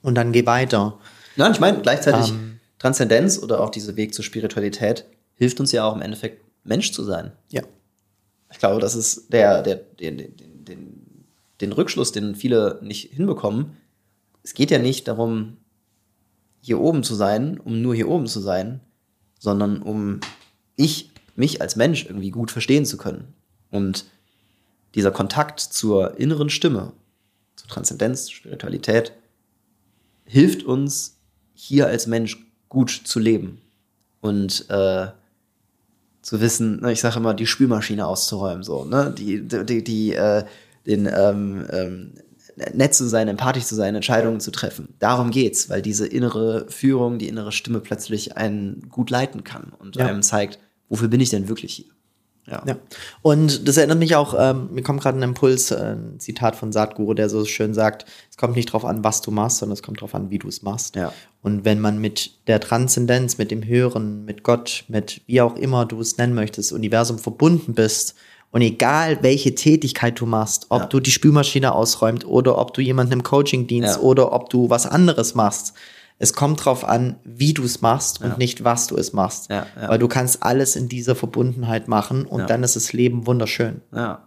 Und 0.00 0.14
dann 0.14 0.32
geh 0.32 0.46
weiter. 0.46 0.98
Nein, 1.36 1.52
ich 1.52 1.60
meine 1.60 1.82
gleichzeitig 1.82 2.30
ähm, 2.30 2.60
Transzendenz 2.78 3.38
oder 3.42 3.60
auch 3.60 3.70
dieser 3.70 3.96
Weg 3.96 4.14
zur 4.14 4.24
Spiritualität 4.24 5.04
hilft 5.34 5.60
uns 5.60 5.72
ja 5.72 5.84
auch 5.84 5.94
im 5.94 6.02
Endeffekt, 6.02 6.42
Mensch 6.64 6.92
zu 6.92 7.02
sein. 7.02 7.32
Ja. 7.50 7.62
Ich 8.52 8.58
glaube, 8.58 8.80
das 8.80 8.94
ist 8.94 9.32
der, 9.32 9.62
der, 9.62 9.76
den, 9.76 10.16
den, 10.18 10.64
den, 10.64 11.24
den 11.60 11.72
Rückschluss, 11.72 12.12
den 12.12 12.34
viele 12.34 12.78
nicht 12.82 13.12
hinbekommen. 13.12 13.76
Es 14.42 14.54
geht 14.54 14.70
ja 14.70 14.78
nicht 14.78 15.08
darum, 15.08 15.56
hier 16.60 16.78
oben 16.78 17.02
zu 17.02 17.14
sein, 17.14 17.58
um 17.58 17.82
nur 17.82 17.94
hier 17.94 18.08
oben 18.08 18.26
zu 18.26 18.40
sein, 18.40 18.80
sondern 19.38 19.82
um 19.82 20.20
ich, 20.76 21.09
mich 21.40 21.60
als 21.60 21.74
Mensch 21.74 22.04
irgendwie 22.06 22.30
gut 22.30 22.50
verstehen 22.52 22.86
zu 22.86 22.96
können. 22.96 23.34
Und 23.70 24.04
dieser 24.94 25.10
Kontakt 25.10 25.58
zur 25.60 26.18
inneren 26.18 26.50
Stimme, 26.50 26.92
zur 27.56 27.68
Transzendenz, 27.68 28.30
Spiritualität, 28.30 29.12
hilft 30.24 30.62
uns, 30.62 31.16
hier 31.54 31.88
als 31.88 32.06
Mensch 32.06 32.38
gut 32.68 32.90
zu 32.90 33.18
leben. 33.18 33.60
Und 34.20 34.66
äh, 34.70 35.08
zu 36.22 36.40
wissen, 36.40 36.80
ne, 36.80 36.92
ich 36.92 37.00
sage 37.00 37.16
immer, 37.16 37.34
die 37.34 37.46
Spülmaschine 37.46 38.06
auszuräumen, 38.06 38.62
so, 38.62 38.84
ne? 38.84 39.12
Die, 39.16 39.40
die, 39.46 39.82
die, 39.82 40.14
äh, 40.14 40.44
den, 40.86 41.06
ähm, 41.06 41.66
ähm, 41.70 42.12
nett 42.74 42.94
zu 42.94 43.08
sein, 43.08 43.28
empathisch 43.28 43.64
zu 43.64 43.74
sein, 43.74 43.94
Entscheidungen 43.94 44.40
zu 44.40 44.50
treffen. 44.50 44.94
Darum 44.98 45.30
geht's, 45.30 45.70
weil 45.70 45.80
diese 45.80 46.06
innere 46.06 46.66
Führung, 46.68 47.18
die 47.18 47.28
innere 47.28 47.52
Stimme 47.52 47.80
plötzlich 47.80 48.36
einen 48.36 48.88
gut 48.90 49.08
leiten 49.08 49.44
kann 49.44 49.72
und 49.78 49.96
Ja. 49.96 50.06
einem 50.06 50.22
zeigt, 50.22 50.58
wofür 50.90 51.08
bin 51.08 51.20
ich 51.20 51.30
denn 51.30 51.48
wirklich 51.48 51.72
hier? 51.72 51.86
Ja. 52.46 52.62
Ja. 52.66 52.76
Und 53.22 53.68
das 53.68 53.76
erinnert 53.76 53.98
mich 53.98 54.16
auch, 54.16 54.34
ähm, 54.36 54.70
mir 54.72 54.82
kommt 54.82 55.00
gerade 55.02 55.18
ein 55.18 55.22
Impuls, 55.22 55.70
äh, 55.70 55.94
ein 55.94 56.18
Zitat 56.18 56.56
von 56.56 56.72
Satguru, 56.72 57.14
der 57.14 57.28
so 57.28 57.44
schön 57.44 57.74
sagt, 57.74 58.06
es 58.28 58.36
kommt 58.36 58.56
nicht 58.56 58.72
drauf 58.72 58.84
an, 58.84 59.04
was 59.04 59.20
du 59.22 59.30
machst, 59.30 59.58
sondern 59.58 59.74
es 59.74 59.82
kommt 59.82 60.00
drauf 60.00 60.14
an, 60.14 60.30
wie 60.30 60.38
du 60.38 60.48
es 60.48 60.62
machst. 60.62 60.96
Ja. 60.96 61.12
Und 61.42 61.64
wenn 61.64 61.80
man 61.80 61.98
mit 61.98 62.32
der 62.48 62.58
Transzendenz, 62.58 63.38
mit 63.38 63.50
dem 63.50 63.64
Hören, 63.64 64.24
mit 64.24 64.42
Gott, 64.42 64.84
mit 64.88 65.20
wie 65.26 65.40
auch 65.40 65.54
immer 65.56 65.86
du 65.86 66.00
es 66.00 66.18
nennen 66.18 66.34
möchtest, 66.34 66.72
Universum 66.72 67.18
verbunden 67.18 67.74
bist 67.74 68.14
und 68.50 68.62
egal 68.62 69.22
welche 69.22 69.54
Tätigkeit 69.54 70.18
du 70.18 70.26
machst, 70.26 70.66
ob 70.70 70.80
Ja. 70.80 70.86
du 70.86 70.98
die 70.98 71.12
Spülmaschine 71.12 71.72
ausräumt 71.72 72.26
oder 72.26 72.58
ob 72.58 72.74
du 72.74 72.80
jemanden 72.80 73.12
im 73.12 73.22
Coaching 73.22 73.68
dienst 73.68 74.00
oder 74.00 74.32
ob 74.32 74.50
du 74.50 74.68
was 74.70 74.86
anderes 74.86 75.36
machst, 75.36 75.74
es 76.20 76.34
kommt 76.34 76.64
drauf 76.64 76.84
an, 76.84 77.16
wie 77.24 77.52
du 77.54 77.64
es 77.64 77.80
machst 77.80 78.20
und 78.20 78.28
Ja. 78.30 78.36
nicht, 78.36 78.62
was 78.62 78.86
du 78.86 78.96
es 78.96 79.12
machst. 79.12 79.50
Ja, 79.50 79.66
ja. 79.80 79.88
Weil 79.88 79.98
du 79.98 80.06
kannst 80.06 80.42
alles 80.44 80.76
in 80.76 80.88
dieser 80.88 81.16
Verbundenheit 81.16 81.88
machen 81.88 82.24
und 82.26 82.40
Ja. 82.40 82.46
dann 82.46 82.62
ist 82.62 82.76
das 82.76 82.92
Leben 82.92 83.26
wunderschön. 83.26 83.80
ja. 83.92 84.26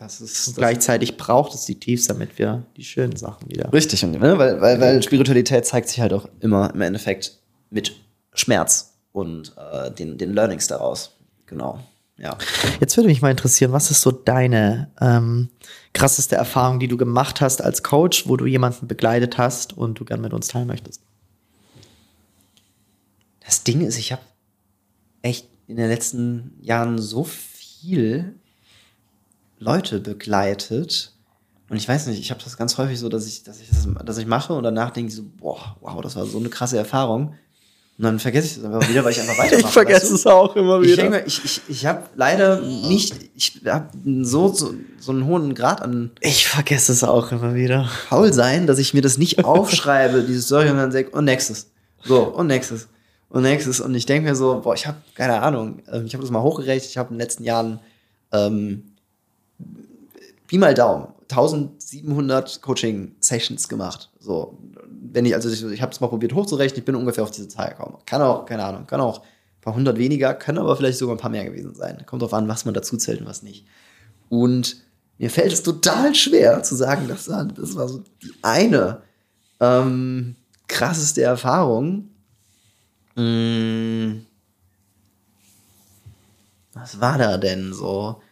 Das 0.00 0.20
ist 0.20 0.46
Und 0.46 0.56
das 0.56 0.60
gleichzeitig 0.60 1.16
braucht 1.16 1.52
es 1.56 1.64
die 1.64 1.80
Tiefs, 1.80 2.06
damit 2.06 2.38
wir 2.38 2.62
die 2.76 2.84
schönen 2.84 3.16
Sachen 3.16 3.50
wieder. 3.50 3.72
Richtig, 3.72 4.04
und, 4.04 4.12
ne, 4.12 4.38
weil, 4.38 4.60
weil, 4.60 4.80
weil 4.80 5.02
Spiritualität 5.02 5.66
zeigt 5.66 5.88
sich 5.88 5.98
halt 6.00 6.12
auch 6.12 6.28
immer 6.38 6.72
im 6.72 6.80
Endeffekt 6.82 7.40
mit 7.70 7.96
Schmerz 8.32 8.94
und 9.10 9.54
äh, 9.72 9.90
den, 9.90 10.16
den 10.16 10.34
Learnings 10.34 10.68
daraus. 10.68 11.16
Genau. 11.46 11.80
Ja. 12.18 12.36
Jetzt 12.80 12.96
würde 12.96 13.08
mich 13.08 13.22
mal 13.22 13.30
interessieren, 13.30 13.72
was 13.72 13.90
ist 13.90 14.02
so 14.02 14.10
deine 14.10 14.90
ähm, 15.00 15.50
krasseste 15.92 16.34
Erfahrung, 16.34 16.80
die 16.80 16.88
du 16.88 16.96
gemacht 16.96 17.40
hast 17.40 17.62
als 17.62 17.84
Coach, 17.84 18.26
wo 18.26 18.36
du 18.36 18.44
jemanden 18.46 18.88
begleitet 18.88 19.38
hast 19.38 19.76
und 19.76 20.00
du 20.00 20.04
gern 20.04 20.20
mit 20.20 20.32
uns 20.32 20.48
teilen 20.48 20.66
möchtest? 20.66 21.00
Das 23.44 23.62
Ding 23.62 23.82
ist, 23.82 23.98
ich 23.98 24.10
habe 24.12 24.22
echt 25.22 25.48
in 25.68 25.76
den 25.76 25.88
letzten 25.88 26.58
Jahren 26.60 26.98
so 26.98 27.24
viel 27.24 28.34
Leute 29.58 30.00
begleitet. 30.00 31.14
Und 31.68 31.76
ich 31.76 31.88
weiß 31.88 32.06
nicht, 32.08 32.18
ich 32.18 32.30
habe 32.30 32.42
das 32.42 32.56
ganz 32.56 32.78
häufig 32.78 32.98
so, 32.98 33.08
dass 33.08 33.26
ich, 33.26 33.44
dass 33.44 33.60
ich 33.60 33.68
das 33.68 33.86
dass 34.04 34.18
ich 34.18 34.26
mache 34.26 34.54
und 34.54 34.64
danach 34.64 34.90
denke 34.90 35.10
ich 35.10 35.14
so, 35.14 35.24
boah, 35.24 35.76
wow, 35.80 36.00
das 36.00 36.16
war 36.16 36.26
so 36.26 36.38
eine 36.38 36.48
krasse 36.48 36.78
Erfahrung. 36.78 37.34
Und 37.98 38.04
dann 38.04 38.18
vergesse 38.20 38.46
ich 38.46 38.56
es 38.58 38.64
einfach 38.64 38.88
wieder, 38.88 39.04
weil 39.04 39.10
ich 39.10 39.20
einfach 39.20 39.38
weitermache. 39.38 39.74
weißt 39.86 40.10
du? 40.10 40.14
es 40.14 40.26
auch 40.26 40.54
immer 40.54 40.80
Ich 40.82 40.94
denke, 40.94 41.24
ich, 41.26 41.44
ich, 41.44 41.60
ich 41.68 41.86
habe 41.86 42.04
leider 42.14 42.60
nicht, 42.60 43.16
ich 43.34 43.60
habe 43.66 43.88
so, 44.22 44.52
so, 44.52 44.72
so 45.00 45.10
einen 45.10 45.26
hohen 45.26 45.54
Grad 45.54 45.82
an 45.82 46.12
Ich 46.20 46.46
vergesse 46.46 46.92
es 46.92 47.02
auch 47.02 47.32
immer 47.32 47.54
wieder. 47.56 47.88
faul 48.08 48.32
sein, 48.32 48.68
dass 48.68 48.78
ich 48.78 48.94
mir 48.94 49.02
das 49.02 49.18
nicht 49.18 49.44
aufschreibe, 49.44 50.22
diese 50.22 50.42
Story, 50.42 50.70
und 50.70 50.76
dann 50.76 50.92
sage, 50.92 51.10
und 51.10 51.24
nächstes. 51.24 51.70
So, 52.04 52.22
und 52.22 52.46
nächstes. 52.46 52.86
Und 53.30 53.42
nächstes. 53.42 53.80
Und 53.80 53.94
ich 53.96 54.06
denke 54.06 54.28
mir 54.28 54.36
so, 54.36 54.60
boah, 54.60 54.74
ich 54.74 54.86
habe 54.86 54.98
keine 55.16 55.42
Ahnung. 55.42 55.80
ähm, 55.92 56.06
Ich 56.06 56.14
habe 56.14 56.22
das 56.22 56.30
mal 56.30 56.40
hochgerechnet. 56.42 56.88
Ich 56.88 56.96
habe 56.96 57.08
in 57.10 57.16
den 57.16 57.20
letzten 57.20 57.42
Jahren 57.42 57.80
ähm, 58.32 58.92
Pi 60.46 60.56
mal 60.56 60.72
Daumen 60.74 61.08
1700 61.30 62.62
Coaching-Sessions 62.62 63.68
gemacht. 63.68 64.08
So, 64.20 64.56
wenn 65.12 65.26
ich, 65.26 65.34
also 65.34 65.48
ich, 65.48 65.62
ich 65.64 65.82
habe 65.82 65.92
es 65.92 66.00
mal 66.00 66.08
probiert 66.08 66.34
hochzurechnen, 66.34 66.78
ich 66.78 66.84
bin 66.84 66.94
ungefähr 66.94 67.24
auf 67.24 67.30
diese 67.30 67.48
Zahl 67.48 67.70
gekommen. 67.70 67.98
Kann 68.06 68.22
auch, 68.22 68.46
keine 68.46 68.64
Ahnung, 68.64 68.86
kann 68.86 69.00
auch 69.00 69.20
ein 69.20 69.60
paar 69.60 69.74
hundert 69.74 69.98
weniger, 69.98 70.34
können 70.34 70.58
aber 70.58 70.76
vielleicht 70.76 70.98
sogar 70.98 71.16
ein 71.16 71.20
paar 71.20 71.30
mehr 71.30 71.44
gewesen 71.44 71.74
sein. 71.74 72.04
Kommt 72.06 72.22
drauf 72.22 72.34
an, 72.34 72.48
was 72.48 72.64
man 72.64 72.74
dazu 72.74 72.96
zählt 72.96 73.20
und 73.20 73.26
was 73.26 73.42
nicht. 73.42 73.66
Und 74.28 74.76
mir 75.18 75.30
fällt 75.30 75.52
es 75.52 75.62
total 75.62 76.14
schwer 76.14 76.62
zu 76.62 76.76
sagen, 76.76 77.08
das 77.08 77.28
war, 77.28 77.44
das 77.44 77.74
war 77.74 77.88
so 77.88 78.04
die 78.22 78.32
eine 78.42 79.02
ähm, 79.60 80.36
krasseste 80.68 81.22
Erfahrung. 81.22 82.10
Mm. 83.16 84.20
Was 86.74 87.00
war 87.00 87.18
da 87.18 87.38
denn 87.38 87.72
so, 87.72 88.22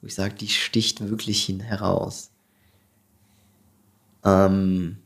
wo 0.00 0.06
ich 0.06 0.14
sage, 0.14 0.34
die 0.34 0.48
sticht 0.48 1.08
wirklich 1.08 1.44
hin 1.44 1.58
heraus? 1.58 2.30
Ähm, 4.24 4.98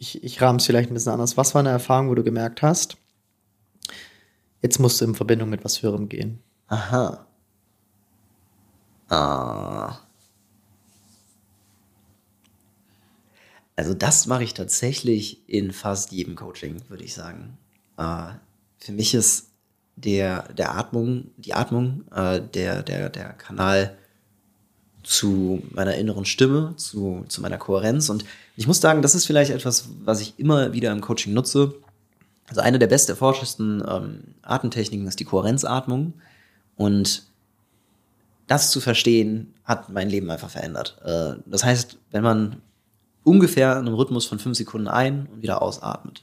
Ich, 0.00 0.24
ich 0.24 0.40
rahme 0.40 0.56
es 0.58 0.64
vielleicht 0.64 0.90
ein 0.90 0.94
bisschen 0.94 1.12
anders. 1.12 1.36
Was 1.36 1.54
war 1.54 1.60
eine 1.60 1.68
Erfahrung, 1.68 2.08
wo 2.08 2.14
du 2.14 2.24
gemerkt 2.24 2.62
hast, 2.62 2.96
jetzt 4.62 4.78
musst 4.78 4.98
du 5.00 5.04
in 5.04 5.14
Verbindung 5.14 5.50
mit 5.50 5.62
was 5.62 5.82
Höherem 5.82 6.08
gehen? 6.08 6.42
aha. 6.68 7.26
Ah. 9.10 9.98
Also 13.76 13.92
das 13.92 14.26
mache 14.26 14.44
ich 14.44 14.54
tatsächlich 14.54 15.46
in 15.48 15.72
fast 15.72 16.12
jedem 16.12 16.34
Coaching, 16.34 16.80
würde 16.88 17.04
ich 17.04 17.12
sagen. 17.12 17.58
Äh, 17.98 18.32
für 18.78 18.92
mich 18.92 19.14
ist 19.14 19.50
der, 19.96 20.52
der 20.52 20.76
Atmung, 20.76 21.32
die 21.36 21.52
Atmung, 21.52 22.04
äh, 22.12 22.40
der, 22.40 22.82
der, 22.82 23.10
der 23.10 23.32
Kanal 23.34 23.98
zu 25.10 25.60
meiner 25.70 25.96
inneren 25.96 26.24
Stimme, 26.24 26.74
zu, 26.76 27.24
zu 27.26 27.40
meiner 27.40 27.58
Kohärenz. 27.58 28.08
Und 28.10 28.24
ich 28.54 28.68
muss 28.68 28.80
sagen, 28.80 29.02
das 29.02 29.16
ist 29.16 29.26
vielleicht 29.26 29.50
etwas, 29.50 29.88
was 30.04 30.20
ich 30.20 30.38
immer 30.38 30.72
wieder 30.72 30.92
im 30.92 31.00
Coaching 31.00 31.34
nutze. 31.34 31.74
Also 32.48 32.60
eine 32.60 32.78
der 32.78 32.86
best 32.86 33.08
erforschtesten 33.08 33.82
ähm, 33.88 34.20
Atemtechniken 34.42 35.08
ist 35.08 35.18
die 35.18 35.24
Kohärenzatmung. 35.24 36.14
Und 36.76 37.24
das 38.46 38.70
zu 38.70 38.80
verstehen, 38.80 39.52
hat 39.64 39.88
mein 39.88 40.08
Leben 40.08 40.30
einfach 40.30 40.50
verändert. 40.50 40.96
Äh, 41.04 41.34
das 41.44 41.64
heißt, 41.64 41.98
wenn 42.12 42.22
man 42.22 42.62
ungefähr 43.24 43.72
in 43.72 43.86
einem 43.86 43.94
Rhythmus 43.94 44.26
von 44.26 44.38
fünf 44.38 44.56
Sekunden 44.56 44.86
ein 44.86 45.26
und 45.26 45.42
wieder 45.42 45.60
ausatmet, 45.60 46.22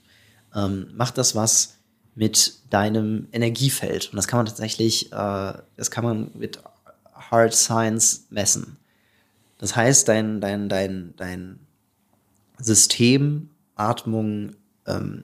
ähm, 0.56 0.88
macht 0.94 1.18
das 1.18 1.36
was 1.36 1.76
mit 2.16 2.54
deinem 2.70 3.28
Energiefeld. 3.34 4.12
Und 4.12 4.16
das 4.16 4.28
kann 4.28 4.38
man 4.38 4.46
tatsächlich, 4.46 5.12
äh, 5.12 5.54
das 5.76 5.92
kann 5.92 6.06
man 6.06 6.32
mit 6.36 6.60
Hard 7.30 7.54
Science 7.54 8.28
messen. 8.30 8.78
Das 9.58 9.76
heißt, 9.76 10.08
dein, 10.08 10.40
dein, 10.42 10.70
dein, 10.70 11.14
dein 11.18 11.60
System, 12.60 13.50
Atmung, 13.76 14.56
ähm, 14.86 15.24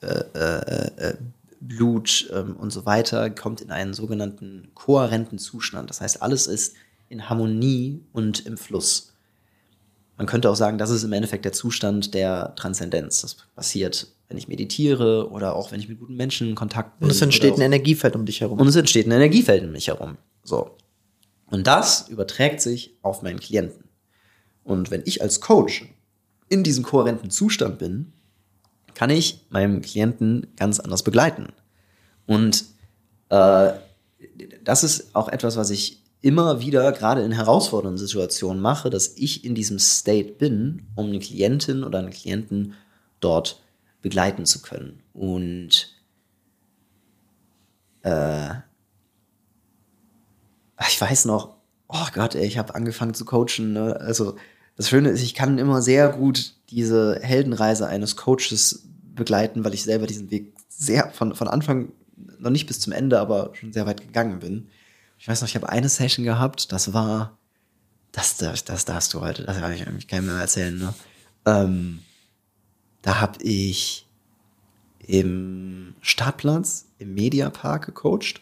äh, 0.00 0.24
äh, 0.34 0.90
äh, 0.96 1.14
Blut 1.60 2.28
ähm, 2.32 2.56
und 2.56 2.72
so 2.72 2.86
weiter 2.86 3.30
kommt 3.30 3.60
in 3.60 3.70
einen 3.70 3.94
sogenannten 3.94 4.68
kohärenten 4.74 5.38
Zustand. 5.38 5.90
Das 5.90 6.00
heißt, 6.00 6.20
alles 6.20 6.48
ist 6.48 6.74
in 7.08 7.28
Harmonie 7.28 8.02
und 8.12 8.44
im 8.46 8.56
Fluss. 8.56 9.12
Man 10.16 10.26
könnte 10.26 10.50
auch 10.50 10.56
sagen, 10.56 10.78
das 10.78 10.90
ist 10.90 11.04
im 11.04 11.12
Endeffekt 11.12 11.44
der 11.44 11.52
Zustand 11.52 12.14
der 12.14 12.54
Transzendenz. 12.56 13.22
Das 13.22 13.36
passiert, 13.54 14.08
wenn 14.28 14.38
ich 14.38 14.48
meditiere 14.48 15.30
oder 15.30 15.54
auch 15.54 15.70
wenn 15.70 15.78
ich 15.78 15.88
mit 15.88 16.00
guten 16.00 16.16
Menschen 16.16 16.48
in 16.50 16.54
Kontakt 16.54 16.98
bin. 16.98 17.06
Und 17.06 17.12
es 17.12 17.22
entsteht 17.22 17.54
ein 17.54 17.60
Energiefeld 17.60 18.16
um 18.16 18.26
dich 18.26 18.40
herum. 18.40 18.58
und 18.58 18.66
es 18.66 18.76
entsteht 18.76 19.06
ein 19.06 19.12
Energiefeld 19.12 19.62
um 19.62 19.72
mich 19.72 19.86
herum. 19.86 20.16
So. 20.42 20.76
Und 21.52 21.66
das 21.66 22.08
überträgt 22.08 22.62
sich 22.62 22.96
auf 23.02 23.20
meinen 23.20 23.38
Klienten. 23.38 23.84
Und 24.64 24.90
wenn 24.90 25.02
ich 25.04 25.20
als 25.20 25.42
Coach 25.42 25.84
in 26.48 26.64
diesem 26.64 26.82
kohärenten 26.82 27.28
Zustand 27.30 27.78
bin, 27.78 28.14
kann 28.94 29.10
ich 29.10 29.44
meinem 29.50 29.82
Klienten 29.82 30.46
ganz 30.56 30.80
anders 30.80 31.02
begleiten. 31.02 31.52
Und 32.24 32.64
äh, 33.28 33.72
das 34.64 34.82
ist 34.82 35.14
auch 35.14 35.28
etwas, 35.28 35.58
was 35.58 35.68
ich 35.68 36.02
immer 36.22 36.62
wieder, 36.62 36.90
gerade 36.92 37.22
in 37.22 37.32
herausfordernden 37.32 37.98
Situationen 37.98 38.62
mache, 38.62 38.88
dass 38.88 39.14
ich 39.18 39.44
in 39.44 39.54
diesem 39.54 39.78
State 39.78 40.32
bin, 40.32 40.86
um 40.94 41.08
eine 41.08 41.18
Klientin 41.18 41.84
oder 41.84 41.98
einen 41.98 42.10
Klienten 42.10 42.72
dort 43.20 43.60
begleiten 44.00 44.46
zu 44.46 44.62
können. 44.62 45.02
Und 45.12 46.00
ich 50.88 51.00
weiß 51.00 51.26
noch, 51.26 51.56
oh 51.88 52.06
Gott, 52.14 52.34
ey, 52.34 52.46
ich 52.46 52.58
habe 52.58 52.74
angefangen 52.74 53.14
zu 53.14 53.24
coachen. 53.24 53.72
Ne? 53.72 53.98
Also 54.00 54.36
das 54.76 54.88
Schöne 54.88 55.10
ist, 55.10 55.22
ich 55.22 55.34
kann 55.34 55.58
immer 55.58 55.82
sehr 55.82 56.08
gut 56.08 56.54
diese 56.70 57.20
Heldenreise 57.22 57.86
eines 57.86 58.16
Coaches 58.16 58.88
begleiten, 59.14 59.64
weil 59.64 59.74
ich 59.74 59.82
selber 59.82 60.06
diesen 60.06 60.30
Weg 60.30 60.54
sehr 60.68 61.10
von, 61.10 61.34
von 61.34 61.48
Anfang 61.48 61.92
noch 62.38 62.50
nicht 62.50 62.66
bis 62.66 62.80
zum 62.80 62.92
Ende, 62.92 63.20
aber 63.20 63.50
schon 63.54 63.72
sehr 63.72 63.86
weit 63.86 64.00
gegangen 64.00 64.38
bin. 64.40 64.68
Ich 65.18 65.28
weiß 65.28 65.40
noch, 65.40 65.48
ich 65.48 65.54
habe 65.54 65.68
eine 65.68 65.88
Session 65.88 66.24
gehabt, 66.24 66.72
das 66.72 66.92
war, 66.92 67.38
das, 68.10 68.38
das, 68.38 68.64
das 68.64 68.84
darfst 68.84 69.14
du 69.14 69.20
heute, 69.20 69.44
das 69.44 69.60
kann 69.60 69.72
ich 69.72 69.86
eigentlich 69.86 70.08
keinem 70.08 70.26
mehr 70.26 70.36
erzählen. 70.36 70.76
Ne? 70.76 70.94
Ähm, 71.46 72.00
da 73.02 73.20
habe 73.20 73.42
ich 73.42 74.06
im 75.06 75.94
Startplatz 76.00 76.86
im 76.98 77.14
Mediapark 77.14 77.86
gecoacht. 77.86 78.40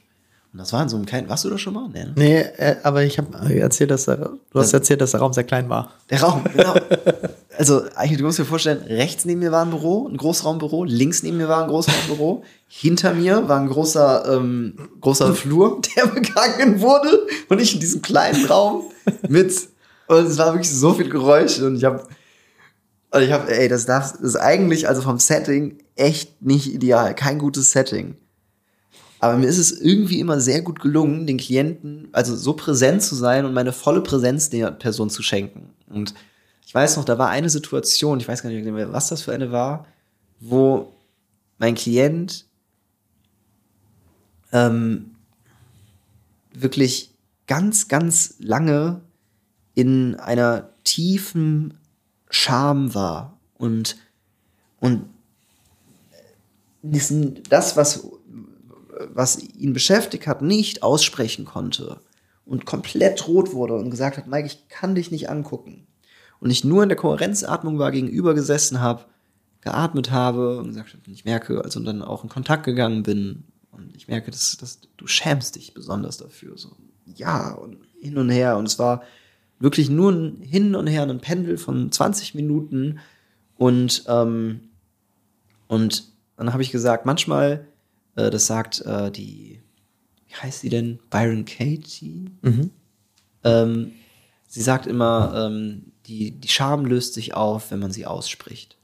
Und 0.52 0.58
das 0.58 0.72
war 0.72 0.82
in 0.82 0.88
so 0.88 0.96
einem 0.96 1.06
kleinen, 1.06 1.28
warst 1.28 1.44
du 1.44 1.50
da 1.50 1.58
schon 1.58 1.74
mal? 1.74 1.88
Nee, 1.92 2.04
ne? 2.04 2.12
nee, 2.16 2.40
äh, 2.40 2.76
aber 2.82 3.04
ich 3.04 3.18
habe 3.18 3.54
erzählt, 3.54 3.92
dass 3.92 4.06
der, 4.06 4.16
du 4.16 4.58
hast 4.58 4.72
erzählt, 4.72 5.00
dass 5.00 5.12
der 5.12 5.20
Raum 5.20 5.32
sehr 5.32 5.44
klein 5.44 5.68
war. 5.68 5.92
Der 6.10 6.22
Raum, 6.22 6.42
genau. 6.52 6.74
also 7.56 7.82
eigentlich, 7.94 8.18
du 8.18 8.24
musst 8.24 8.40
dir 8.40 8.44
vorstellen, 8.44 8.82
rechts 8.82 9.24
neben 9.24 9.38
mir 9.38 9.52
war 9.52 9.64
ein 9.64 9.70
Büro, 9.70 10.08
ein 10.08 10.16
Großraumbüro, 10.16 10.82
links 10.82 11.22
neben 11.22 11.36
mir 11.36 11.48
war 11.48 11.62
ein 11.62 11.68
Großraumbüro, 11.68 12.42
hinter 12.66 13.14
mir 13.14 13.48
war 13.48 13.60
ein 13.60 13.68
großer, 13.68 14.34
ähm, 14.34 14.74
großer 15.00 15.34
Flur, 15.34 15.80
der 15.96 16.06
begangen 16.06 16.80
wurde 16.80 17.26
und 17.48 17.60
ich 17.60 17.74
in 17.74 17.80
diesem 17.80 18.02
kleinen 18.02 18.44
Raum 18.46 18.82
mit, 19.28 19.52
und 20.08 20.26
es 20.26 20.36
war 20.36 20.52
wirklich 20.52 20.70
so 20.70 20.94
viel 20.94 21.08
Geräusch 21.08 21.60
und 21.60 21.76
ich 21.76 21.84
habe, 21.84 22.08
und 23.12 23.22
ich 23.22 23.30
habe, 23.30 23.56
ey, 23.56 23.68
das 23.68 23.86
darf, 23.86 24.12
das 24.12 24.20
ist 24.20 24.36
eigentlich, 24.36 24.88
also 24.88 25.00
vom 25.00 25.20
Setting 25.20 25.78
echt 25.94 26.42
nicht 26.42 26.72
ideal, 26.72 27.14
kein 27.14 27.38
gutes 27.38 27.70
Setting. 27.70 28.16
Aber 29.20 29.36
mir 29.36 29.46
ist 29.46 29.58
es 29.58 29.70
irgendwie 29.70 30.18
immer 30.18 30.40
sehr 30.40 30.62
gut 30.62 30.80
gelungen, 30.80 31.26
den 31.26 31.36
Klienten, 31.36 32.08
also 32.12 32.34
so 32.34 32.54
präsent 32.54 33.02
zu 33.02 33.14
sein 33.14 33.44
und 33.44 33.52
meine 33.52 33.72
volle 33.72 34.00
Präsenz 34.00 34.48
der 34.48 34.70
Person 34.70 35.10
zu 35.10 35.22
schenken. 35.22 35.70
Und 35.88 36.14
ich 36.66 36.74
weiß 36.74 36.96
noch, 36.96 37.04
da 37.04 37.18
war 37.18 37.28
eine 37.28 37.50
Situation, 37.50 38.18
ich 38.18 38.26
weiß 38.26 38.42
gar 38.42 38.48
nicht 38.48 38.64
mehr, 38.64 38.92
was 38.92 39.08
das 39.08 39.22
für 39.22 39.32
eine 39.32 39.52
war, 39.52 39.86
wo 40.40 40.92
mein 41.58 41.74
Klient 41.74 42.46
ähm, 44.52 45.10
wirklich 46.54 47.12
ganz, 47.46 47.88
ganz 47.88 48.36
lange 48.38 49.02
in 49.74 50.14
einer 50.16 50.70
tiefen 50.84 51.74
Scham 52.30 52.94
war 52.94 53.38
und, 53.58 53.96
und 54.78 55.04
das, 56.82 57.76
was 57.76 58.08
was 59.12 59.42
ihn 59.42 59.72
beschäftigt 59.72 60.26
hat, 60.26 60.42
nicht 60.42 60.82
aussprechen 60.82 61.44
konnte 61.44 62.00
und 62.44 62.66
komplett 62.66 63.26
rot 63.28 63.52
wurde 63.52 63.74
und 63.74 63.90
gesagt 63.90 64.16
hat, 64.16 64.26
Mike, 64.26 64.46
ich 64.46 64.68
kann 64.68 64.94
dich 64.94 65.10
nicht 65.10 65.30
angucken. 65.30 65.86
Und 66.40 66.50
ich 66.50 66.64
nur 66.64 66.82
in 66.82 66.88
der 66.88 66.96
Kohärenzatmung 66.96 67.78
war, 67.78 67.92
gegenüber 67.92 68.34
gesessen 68.34 68.80
habe, 68.80 69.04
geatmet 69.60 70.10
habe 70.10 70.58
und 70.58 70.68
gesagt 70.68 70.94
habe, 70.94 71.02
ich 71.10 71.24
merke, 71.24 71.62
also 71.62 71.80
dann 71.80 72.02
auch 72.02 72.24
in 72.24 72.30
Kontakt 72.30 72.64
gegangen 72.64 73.02
bin 73.02 73.44
und 73.70 73.94
ich 73.96 74.08
merke, 74.08 74.30
dass, 74.30 74.56
dass 74.56 74.80
du 74.96 75.06
schämst 75.06 75.56
dich 75.56 75.74
besonders 75.74 76.16
dafür. 76.16 76.56
So, 76.56 76.70
ja, 77.04 77.52
und 77.52 77.78
hin 78.00 78.18
und 78.18 78.30
her. 78.30 78.56
Und 78.56 78.66
es 78.66 78.78
war 78.78 79.02
wirklich 79.58 79.90
nur 79.90 80.12
ein 80.12 80.36
Hin 80.42 80.74
und 80.74 80.86
Her, 80.86 81.02
ein 81.02 81.20
Pendel 81.20 81.58
von 81.58 81.92
20 81.92 82.34
Minuten. 82.34 82.98
Und, 83.56 84.04
ähm, 84.08 84.60
und 85.68 86.04
dann 86.36 86.52
habe 86.52 86.62
ich 86.62 86.70
gesagt, 86.70 87.06
manchmal 87.06 87.66
äh, 88.16 88.30
das 88.30 88.46
sagt 88.46 88.80
äh, 88.82 89.10
die, 89.10 89.60
wie 90.28 90.34
heißt 90.34 90.60
sie 90.60 90.68
denn? 90.68 90.98
Byron 91.10 91.44
Katie. 91.44 92.30
Mhm. 92.42 92.70
Ähm, 93.44 93.92
sie 94.48 94.62
sagt 94.62 94.86
immer, 94.86 95.46
ähm, 95.46 95.92
die, 96.06 96.32
die 96.32 96.48
Scham 96.48 96.84
löst 96.84 97.14
sich 97.14 97.34
auf, 97.34 97.70
wenn 97.70 97.80
man 97.80 97.92
sie 97.92 98.06
ausspricht. 98.06 98.76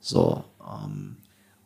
So. 0.00 0.44
Ähm, 0.60 1.16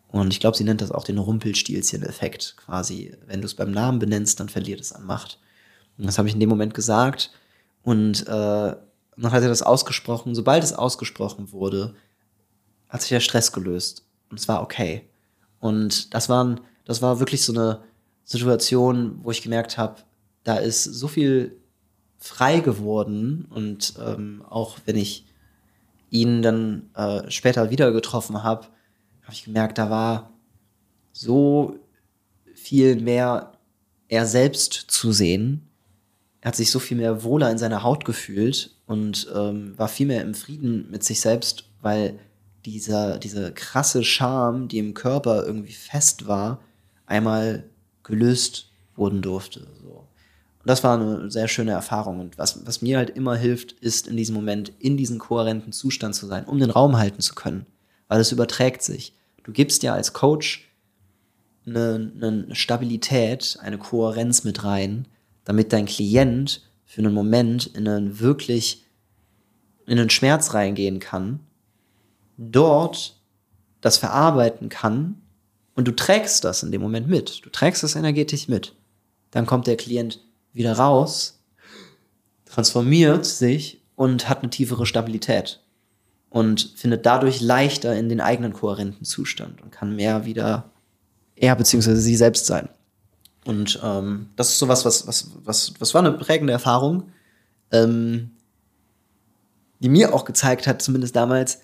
und 0.09 0.33
ich 0.33 0.41
glaube, 0.41 0.57
sie 0.57 0.65
nennt 0.65 0.81
das 0.81 0.93
auch 0.93 1.05
den 1.05 1.19
Rumpelstilzchen-Effekt 1.19 2.57
quasi. 2.57 3.17
Wenn 3.27 3.41
du 3.41 3.47
es 3.47 3.55
beim 3.55 3.73
Namen 3.73 3.99
benennst, 3.99 4.39
dann 4.39 4.49
verliert 4.49 4.81
es 4.81 4.93
an 4.93 5.05
Macht. 5.05 5.41
Und 5.99 6.07
das 6.07 6.19
habe 6.19 6.29
ich 6.29 6.35
in 6.35 6.41
dem 6.41 6.49
Moment 6.49 6.75
gesagt. 6.75 7.33
Und 7.83 8.23
äh, 8.29 8.77
dann 9.17 9.33
hat 9.33 9.43
er 9.43 9.49
das 9.49 9.63
ausgesprochen. 9.63 10.35
Sobald 10.35 10.63
es 10.63 10.73
ausgesprochen 10.73 11.53
wurde, 11.53 11.95
hat 12.89 13.01
sich 13.01 13.11
der 13.11 13.21
Stress 13.21 13.53
gelöst. 13.53 14.05
Und 14.31 14.39
es 14.39 14.47
war 14.49 14.63
okay. 14.63 15.09
Und 15.61 16.15
das 16.15 16.29
waren 16.29 16.61
das 16.85 17.03
war 17.03 17.19
wirklich 17.19 17.43
so 17.43 17.53
eine 17.53 17.81
Situation, 18.25 19.21
wo 19.23 19.31
ich 19.31 19.43
gemerkt 19.43 19.79
habe, 19.79 20.03
da 20.45 20.57
ist 20.57 20.85
so 20.85 21.09
viel 21.09 21.57
frei 22.19 22.61
geworden 22.61 23.47
und 23.51 23.95
ähm, 24.05 24.45
auch 24.49 24.79
wenn 24.87 24.97
ich 24.97 25.27
ihn 26.11 26.43
dann 26.43 26.91
äh, 26.95 27.31
später 27.31 27.71
wieder 27.71 27.93
getroffen 27.93 28.43
habe, 28.43 28.67
habe 29.23 29.33
ich 29.33 29.45
gemerkt, 29.45 29.79
da 29.79 29.91
war 29.91 30.31
so 31.13 31.79
viel 32.55 33.01
mehr 33.01 33.53
er 34.09 34.27
selbst 34.27 34.73
zu 34.73 35.13
sehen. 35.13 35.69
Er 36.41 36.49
hat 36.49 36.57
sich 36.57 36.71
so 36.71 36.79
viel 36.79 36.97
mehr 36.97 37.25
wohler 37.25 37.51
in 37.51 37.59
seiner 37.59 37.83
Haut 37.83 38.05
gefühlt 38.05 38.77
und 38.87 39.27
ähm, 39.35 39.77
war 39.79 39.89
viel 39.89 40.07
mehr 40.07 40.23
im 40.23 40.35
Frieden 40.35 40.91
mit 40.91 41.03
sich 41.03 41.21
selbst, 41.21 41.65
weil 41.81 42.19
dieser, 42.65 43.19
diese 43.19 43.53
krasse 43.53 44.05
Scham, 44.05 44.69
die 44.69 44.79
im 44.79 44.95
Körper 44.95 45.45
irgendwie 45.45 45.73
fest 45.73 46.27
war, 46.27 46.61
einmal 47.15 47.65
gelöst 48.03 48.71
wurden 48.97 49.23
durfte. 49.23 49.67
So. 49.83 49.89
Und 49.89 50.69
das 50.69 50.83
war 50.83 50.99
eine 50.99 51.31
sehr 51.31 51.49
schöne 51.49 51.73
Erfahrung. 51.73 52.21
Und 52.21 52.39
was, 52.39 52.67
was 52.67 52.83
mir 52.83 52.99
halt 52.99 53.11
immer 53.11 53.37
hilft, 53.37 53.73
ist 53.73 54.07
in 54.09 54.17
diesem 54.17 54.35
Moment 54.35 54.73
in 54.79 54.97
diesem 54.97 55.19
kohärenten 55.19 55.73
Zustand 55.73 56.15
zu 56.15 56.27
sein, 56.27 56.45
um 56.45 56.59
den 56.59 56.71
Raum 56.71 56.97
halten 56.99 57.21
zu 57.21 57.35
können. 57.35 57.67
Weil 58.09 58.21
es 58.21 58.33
überträgt 58.33 58.83
sich. 58.83 59.15
Du 59.45 59.53
gibst 59.53 59.83
ja 59.83 59.95
als 59.95 60.13
Coach 60.13 60.71
eine, 61.67 62.13
eine 62.17 62.55
Stabilität, 62.55 63.59
eine 63.63 63.79
Kohärenz 63.79 64.45
mit 64.45 64.65
rein, 64.65 65.07
damit 65.45 65.73
dein 65.73 65.87
Klient 65.87 66.63
für 66.85 67.01
einen 67.01 67.15
Moment 67.15 67.67
in 67.67 67.89
einen 67.89 68.21
wirklich 68.21 68.85
in 69.87 69.99
einen 69.99 70.11
Schmerz 70.11 70.55
reingehen 70.55 70.99
kann, 70.99 71.41
dort 72.39 73.21
das 73.81 73.99
verarbeiten 73.99 74.71
kann 74.71 75.21
und 75.75 75.89
du 75.89 75.93
trägst 75.93 76.45
das 76.45 76.63
in 76.63 76.73
dem 76.73 76.81
Moment 76.81 77.09
mit. 77.09 77.45
Du 77.45 77.51
trägst 77.51 77.83
das 77.83 77.97
energetisch 77.97 78.49
mit. 78.49 78.75
Dann 79.31 79.47
kommt 79.47 79.67
der 79.67 79.77
Klient 79.77 80.21
wieder 80.53 80.75
raus, 80.75 81.41
transformiert 82.47 83.27
sich 83.27 83.83
und 83.97 84.29
hat 84.29 84.43
eine 84.43 84.51
tiefere 84.51 84.87
Stabilität. 84.87 85.61
Und 86.31 86.75
findet 86.77 87.07
dadurch 87.07 87.41
leichter 87.41 87.97
in 87.97 88.09
den 88.09 88.21
eigenen 88.21 88.53
kohärenten 88.53 89.05
Zustand 89.05 89.63
und 89.63 89.71
kann 89.71 89.95
mehr 89.95 90.25
wieder 90.25 90.71
er 91.37 91.55
bzw. 91.55 91.95
sie 91.95 92.17
selbst 92.17 92.47
sein. 92.47 92.69
Und 93.45 93.79
ähm, 93.83 94.31
das 94.37 94.51
ist 94.51 94.59
sowas, 94.59 94.85
was, 94.85 95.07
was, 95.07 95.31
was, 95.45 95.75
was 95.79 95.95
war 95.95 96.01
eine 96.05 96.13
prägende 96.13 96.53
Erfahrung, 96.53 97.11
ähm, 97.71 98.31
die 99.81 99.89
mir 99.89 100.15
auch 100.15 100.25
gezeigt 100.25 100.67
hat, 100.67 100.81
zumindest 100.81 101.15
damals, 101.15 101.61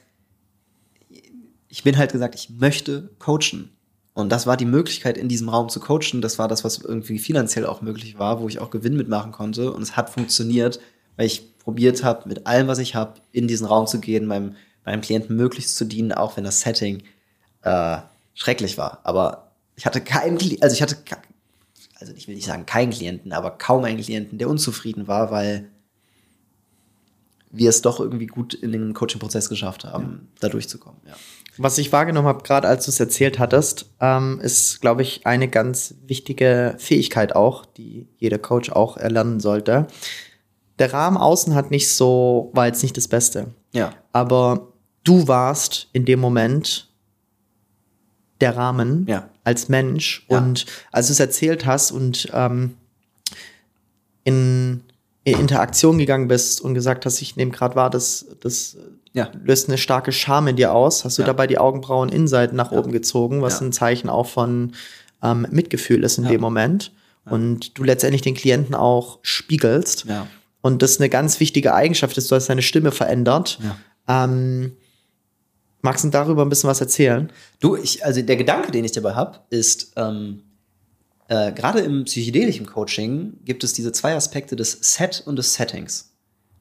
ich 1.68 1.82
bin 1.82 1.96
halt 1.96 2.12
gesagt, 2.12 2.34
ich 2.34 2.50
möchte 2.50 3.10
coachen. 3.18 3.70
Und 4.12 4.30
das 4.30 4.46
war 4.46 4.56
die 4.56 4.66
Möglichkeit, 4.66 5.16
in 5.16 5.28
diesem 5.28 5.48
Raum 5.48 5.68
zu 5.68 5.80
coachen. 5.80 6.20
Das 6.20 6.38
war 6.38 6.48
das, 6.48 6.64
was 6.64 6.78
irgendwie 6.78 7.18
finanziell 7.18 7.66
auch 7.66 7.80
möglich 7.80 8.18
war, 8.18 8.40
wo 8.40 8.48
ich 8.48 8.58
auch 8.58 8.70
Gewinn 8.70 8.96
mitmachen 8.96 9.32
konnte. 9.32 9.72
Und 9.72 9.82
es 9.82 9.96
hat 9.96 10.10
funktioniert, 10.10 10.80
weil 11.16 11.26
ich 11.26 11.58
probiert 11.58 12.02
habe, 12.02 12.28
mit 12.28 12.46
allem, 12.46 12.66
was 12.66 12.78
ich 12.78 12.94
habe, 12.94 13.20
in 13.32 13.46
diesen 13.46 13.66
Raum 13.66 13.86
zu 13.86 14.00
gehen, 14.00 14.26
meinem, 14.26 14.56
meinem 14.84 15.00
Klienten 15.00 15.36
möglichst 15.36 15.76
zu 15.76 15.84
dienen, 15.84 16.12
auch 16.12 16.36
wenn 16.36 16.44
das 16.44 16.60
Setting 16.60 17.02
äh, 17.62 17.98
schrecklich 18.34 18.78
war. 18.78 19.00
Aber 19.04 19.52
ich 19.76 19.86
hatte 19.86 20.00
keinen, 20.00 20.38
also 20.60 20.74
ich 20.74 20.82
hatte, 20.82 20.96
also 22.00 22.12
ich 22.14 22.26
will 22.26 22.34
nicht 22.34 22.46
sagen 22.46 22.66
keinen 22.66 22.90
Klienten, 22.90 23.32
aber 23.32 23.52
kaum 23.52 23.84
einen 23.84 24.00
Klienten, 24.00 24.38
der 24.38 24.48
unzufrieden 24.48 25.06
war, 25.06 25.30
weil 25.30 25.70
wir 27.50 27.68
es 27.68 27.82
doch 27.82 28.00
irgendwie 28.00 28.26
gut 28.26 28.54
in 28.54 28.72
den 28.72 28.94
Coaching-Prozess 28.94 29.48
geschafft 29.48 29.84
haben, 29.84 30.04
ja. 30.04 30.38
da 30.40 30.48
durchzukommen. 30.48 31.00
Ja. 31.06 31.14
Was 31.62 31.76
ich 31.76 31.92
wahrgenommen 31.92 32.26
habe, 32.26 32.42
gerade 32.42 32.66
als 32.66 32.86
du 32.86 32.90
es 32.90 32.98
erzählt 33.00 33.38
hattest, 33.38 33.90
ähm, 34.00 34.40
ist, 34.42 34.80
glaube 34.80 35.02
ich, 35.02 35.26
eine 35.26 35.46
ganz 35.46 35.94
wichtige 36.06 36.74
Fähigkeit 36.78 37.36
auch, 37.36 37.66
die 37.66 38.08
jeder 38.16 38.38
Coach 38.38 38.70
auch 38.70 38.96
erlernen 38.96 39.40
sollte. 39.40 39.86
Der 40.78 40.90
Rahmen 40.94 41.18
außen 41.18 41.54
hat 41.54 41.70
nicht 41.70 41.92
so, 41.92 42.50
war 42.54 42.66
jetzt 42.66 42.82
nicht 42.82 42.96
das 42.96 43.08
Beste. 43.08 43.48
Ja. 43.72 43.92
Aber 44.10 44.68
du 45.04 45.28
warst 45.28 45.88
in 45.92 46.06
dem 46.06 46.18
Moment 46.18 46.88
der 48.40 48.56
Rahmen 48.56 49.04
ja. 49.06 49.28
als 49.44 49.68
Mensch. 49.68 50.24
Ja. 50.30 50.38
Und 50.38 50.64
als 50.92 51.08
du 51.08 51.12
es 51.12 51.20
erzählt 51.20 51.66
hast 51.66 51.92
und 51.92 52.26
ähm, 52.32 52.78
in, 54.24 54.82
in 55.24 55.38
Interaktion 55.38 55.98
gegangen 55.98 56.26
bist 56.26 56.62
und 56.62 56.72
gesagt 56.72 57.04
hast, 57.04 57.20
ich 57.20 57.36
nehme 57.36 57.50
gerade 57.50 57.74
wahr, 57.74 57.90
dass 57.90 58.24
das 58.40 58.78
ja. 59.12 59.30
löst 59.42 59.68
eine 59.68 59.78
starke 59.78 60.12
Scham 60.12 60.48
in 60.48 60.56
dir 60.56 60.72
aus. 60.72 61.04
Hast 61.04 61.18
du 61.18 61.22
ja. 61.22 61.26
dabei 61.26 61.46
die 61.46 61.58
Augenbrauen 61.58 62.08
Innenseiten 62.08 62.56
nach 62.56 62.72
ja. 62.72 62.78
oben 62.78 62.92
gezogen, 62.92 63.42
was 63.42 63.60
ein 63.60 63.72
Zeichen 63.72 64.08
auch 64.08 64.26
von 64.26 64.72
ähm, 65.22 65.46
Mitgefühl 65.50 66.04
ist 66.04 66.18
in 66.18 66.28
dem 66.28 66.40
Moment. 66.40 66.92
Und 67.24 67.78
du 67.78 67.84
letztendlich 67.84 68.22
den 68.22 68.34
Klienten 68.34 68.74
auch 68.74 69.18
spiegelst. 69.22 70.06
Und 70.62 70.82
das 70.82 70.92
ist 70.92 71.00
eine 71.00 71.08
ganz 71.08 71.38
wichtige 71.38 71.74
Eigenschaft, 71.74 72.16
dass 72.16 72.26
du 72.26 72.34
hast 72.34 72.48
deine 72.48 72.62
Stimme 72.62 72.90
verändert. 72.92 73.58
Ähm, 74.08 74.76
magst 75.82 76.04
du 76.04 76.08
darüber 76.08 76.42
ein 76.42 76.48
bisschen 76.48 76.68
was 76.68 76.80
erzählen? 76.80 77.30
Du, 77.60 77.76
ich, 77.76 78.04
also 78.04 78.22
der 78.22 78.36
Gedanke, 78.36 78.72
den 78.72 78.84
ich 78.84 78.92
dabei 78.92 79.14
habe, 79.14 79.40
ist, 79.50 79.92
ähm, 79.96 80.42
äh, 81.28 81.52
gerade 81.52 81.80
im 81.80 82.04
psychedelischen 82.04 82.66
Coaching 82.66 83.38
gibt 83.44 83.62
es 83.62 83.72
diese 83.72 83.92
zwei 83.92 84.14
Aspekte 84.16 84.56
des 84.56 84.72
Set 84.80 85.22
und 85.24 85.36
des 85.36 85.54
Settings. 85.54 86.09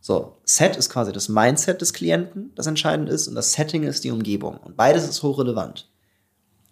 So, 0.02 0.38
Set 0.44 0.76
ist 0.78 0.90
quasi 0.90 1.12
das 1.12 1.30
Mindset 1.30 1.82
des 1.82 1.94
Klienten, 1.94 2.52
das 2.56 2.68
entscheidend 2.68 3.10
ist, 3.10 3.28
und 3.28 3.36
das 3.36 3.54
Setting 3.54 3.84
ist 3.84 4.04
die 4.04 4.12
Umgebung. 4.12 4.58
Und 4.58 4.78
beides 4.78 5.08
ist 5.08 5.24
hochrelevant. 5.24 5.90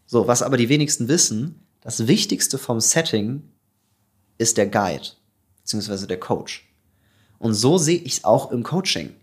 So, 0.05 0.27
was 0.27 0.41
aber 0.41 0.57
die 0.57 0.69
wenigsten 0.69 1.07
wissen, 1.09 1.67
das 1.81 2.07
Wichtigste 2.07 2.57
vom 2.57 2.79
Setting 2.79 3.43
ist 4.37 4.57
der 4.57 4.67
Guide, 4.67 5.09
beziehungsweise 5.61 6.07
der 6.07 6.19
Coach. 6.19 6.67
Und 7.39 7.53
so 7.53 7.77
sehe 7.77 7.99
ich 7.99 8.13
es 8.13 8.23
auch 8.23 8.51
im 8.51 8.63
Coaching. 8.63 9.13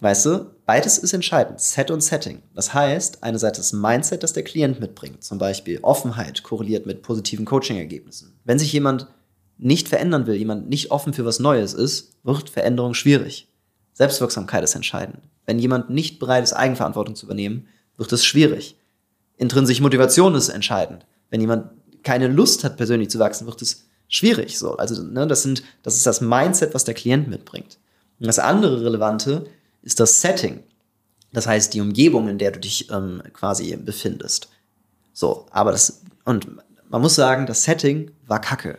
Weißt 0.00 0.26
du, 0.26 0.50
beides 0.66 0.98
ist 0.98 1.14
entscheidend, 1.14 1.60
Set 1.60 1.90
und 1.90 2.02
Setting. 2.02 2.42
Das 2.54 2.74
heißt, 2.74 3.22
einerseits 3.22 3.58
das 3.58 3.72
Mindset, 3.72 4.22
das 4.22 4.34
der 4.34 4.44
Klient 4.44 4.80
mitbringt, 4.80 5.24
zum 5.24 5.38
Beispiel 5.38 5.78
Offenheit 5.82 6.42
korreliert 6.42 6.84
mit 6.84 7.02
positiven 7.02 7.46
Coaching-Ergebnissen. 7.46 8.38
Wenn 8.44 8.58
sich 8.58 8.72
jemand 8.72 9.06
nicht 9.58 9.88
verändern 9.88 10.26
will, 10.26 10.34
jemand 10.34 10.68
nicht 10.68 10.90
offen 10.90 11.12
für 11.12 11.24
was 11.24 11.38
Neues 11.38 11.74
ist, 11.74 12.12
wird 12.22 12.50
Veränderung 12.50 12.94
schwierig. 12.94 13.48
Selbstwirksamkeit 13.92 14.64
ist 14.64 14.74
entscheidend. 14.74 15.20
Wenn 15.46 15.58
jemand 15.58 15.90
nicht 15.90 16.18
bereit 16.18 16.44
ist, 16.44 16.52
Eigenverantwortung 16.52 17.14
zu 17.14 17.26
übernehmen, 17.26 17.68
wird 17.96 18.12
es 18.12 18.24
schwierig. 18.24 18.76
Intrinsische 19.36 19.82
Motivation 19.82 20.34
ist 20.34 20.48
entscheidend. 20.48 21.06
Wenn 21.30 21.40
jemand 21.40 21.70
keine 22.02 22.28
Lust 22.28 22.64
hat, 22.64 22.76
persönlich 22.76 23.10
zu 23.10 23.18
wachsen, 23.18 23.46
wird 23.46 23.62
es 23.62 23.86
schwierig. 24.08 24.58
So, 24.58 24.76
also 24.76 25.02
ne, 25.02 25.26
das 25.26 25.42
sind, 25.42 25.62
das 25.82 25.96
ist 25.96 26.06
das 26.06 26.20
Mindset, 26.20 26.74
was 26.74 26.84
der 26.84 26.94
Klient 26.94 27.28
mitbringt. 27.28 27.78
Und 28.20 28.26
das 28.26 28.38
andere 28.38 28.84
Relevante 28.84 29.46
ist 29.82 30.00
das 30.00 30.20
Setting. 30.20 30.62
Das 31.32 31.46
heißt, 31.46 31.74
die 31.74 31.80
Umgebung, 31.80 32.28
in 32.28 32.38
der 32.38 32.52
du 32.52 32.60
dich 32.60 32.90
ähm, 32.90 33.22
quasi 33.32 33.76
befindest. 33.76 34.48
So, 35.12 35.46
aber 35.50 35.72
das, 35.72 36.02
und 36.24 36.48
man 36.88 37.02
muss 37.02 37.16
sagen, 37.16 37.46
das 37.46 37.64
Setting 37.64 38.10
war 38.26 38.40
kacke. 38.40 38.78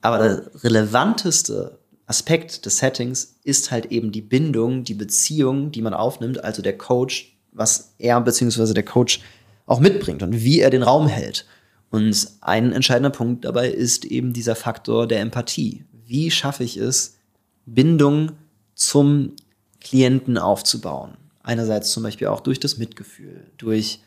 Aber 0.00 0.18
der 0.18 0.64
relevanteste 0.64 1.78
Aspekt 2.06 2.64
des 2.64 2.78
Settings 2.78 3.36
ist 3.44 3.70
halt 3.70 3.86
eben 3.86 4.12
die 4.12 4.22
Bindung, 4.22 4.84
die 4.84 4.94
Beziehung, 4.94 5.72
die 5.72 5.82
man 5.82 5.94
aufnimmt, 5.94 6.42
also 6.42 6.62
der 6.62 6.78
Coach, 6.78 7.36
was 7.52 7.94
er 7.98 8.20
bzw. 8.20 8.72
der 8.72 8.84
Coach 8.84 9.20
auch 9.66 9.80
mitbringt 9.80 10.22
und 10.22 10.42
wie 10.42 10.60
er 10.60 10.70
den 10.70 10.82
Raum 10.82 11.06
hält. 11.06 11.46
Und 11.90 12.28
ein 12.40 12.72
entscheidender 12.72 13.10
Punkt 13.10 13.44
dabei 13.44 13.68
ist 13.68 14.04
eben 14.04 14.32
dieser 14.32 14.54
Faktor 14.54 15.06
der 15.06 15.20
Empathie. 15.20 15.84
Wie 16.06 16.30
schaffe 16.30 16.64
ich 16.64 16.76
es, 16.76 17.18
Bindung 17.66 18.32
zum 18.74 19.34
Klienten 19.80 20.38
aufzubauen? 20.38 21.16
Einerseits 21.42 21.92
zum 21.92 22.02
Beispiel 22.02 22.28
auch 22.28 22.40
durch 22.40 22.60
das 22.60 22.78
Mitgefühl, 22.78 23.46
durch 23.56 24.00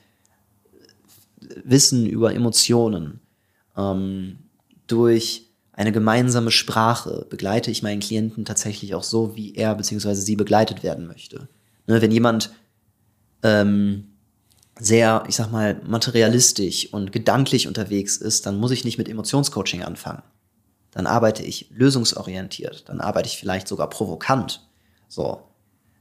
Wissen 1.63 2.05
über 2.05 2.33
Emotionen, 2.33 3.19
ähm, 3.75 4.37
durch 4.87 5.50
eine 5.81 5.91
gemeinsame 5.91 6.51
Sprache 6.51 7.25
begleite 7.29 7.71
ich 7.71 7.81
meinen 7.81 8.01
Klienten 8.01 8.45
tatsächlich 8.45 8.93
auch 8.93 9.01
so, 9.01 9.35
wie 9.35 9.55
er 9.55 9.73
bzw. 9.73 10.13
sie 10.13 10.35
begleitet 10.35 10.83
werden 10.83 11.07
möchte. 11.07 11.49
Ne, 11.87 12.03
wenn 12.03 12.11
jemand 12.11 12.51
ähm, 13.41 14.11
sehr, 14.79 15.23
ich 15.27 15.35
sag 15.35 15.51
mal, 15.51 15.81
materialistisch 15.83 16.93
und 16.93 17.11
gedanklich 17.11 17.67
unterwegs 17.67 18.17
ist, 18.17 18.45
dann 18.45 18.57
muss 18.57 18.69
ich 18.69 18.85
nicht 18.85 18.99
mit 18.99 19.09
Emotionscoaching 19.09 19.81
anfangen. 19.81 20.21
Dann 20.91 21.07
arbeite 21.07 21.41
ich 21.41 21.71
lösungsorientiert, 21.71 22.87
dann 22.87 23.01
arbeite 23.01 23.27
ich 23.27 23.37
vielleicht 23.37 23.67
sogar 23.67 23.89
provokant. 23.89 24.61
So. 25.07 25.41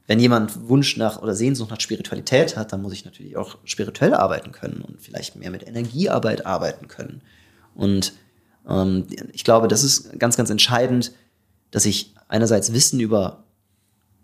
Wenn 0.05 0.19
jemand 0.19 0.67
Wunsch 0.69 0.95
nach 0.97 1.21
oder 1.23 1.33
Sehnsucht 1.33 1.71
nach 1.71 1.79
Spiritualität 1.79 2.55
hat, 2.55 2.71
dann 2.71 2.83
muss 2.83 2.93
ich 2.93 3.05
natürlich 3.05 3.35
auch 3.35 3.57
spirituell 3.63 4.13
arbeiten 4.13 4.51
können 4.51 4.81
und 4.81 5.01
vielleicht 5.01 5.37
mehr 5.37 5.49
mit 5.49 5.65
Energiearbeit 5.65 6.45
arbeiten 6.45 6.87
können. 6.87 7.21
Und 7.73 8.13
ich 9.33 9.43
glaube, 9.43 9.67
das 9.67 9.83
ist 9.83 10.19
ganz, 10.19 10.37
ganz 10.37 10.49
entscheidend, 10.49 11.11
dass 11.71 11.85
ich 11.85 12.13
einerseits 12.27 12.73
Wissen 12.73 12.99
über 12.99 13.43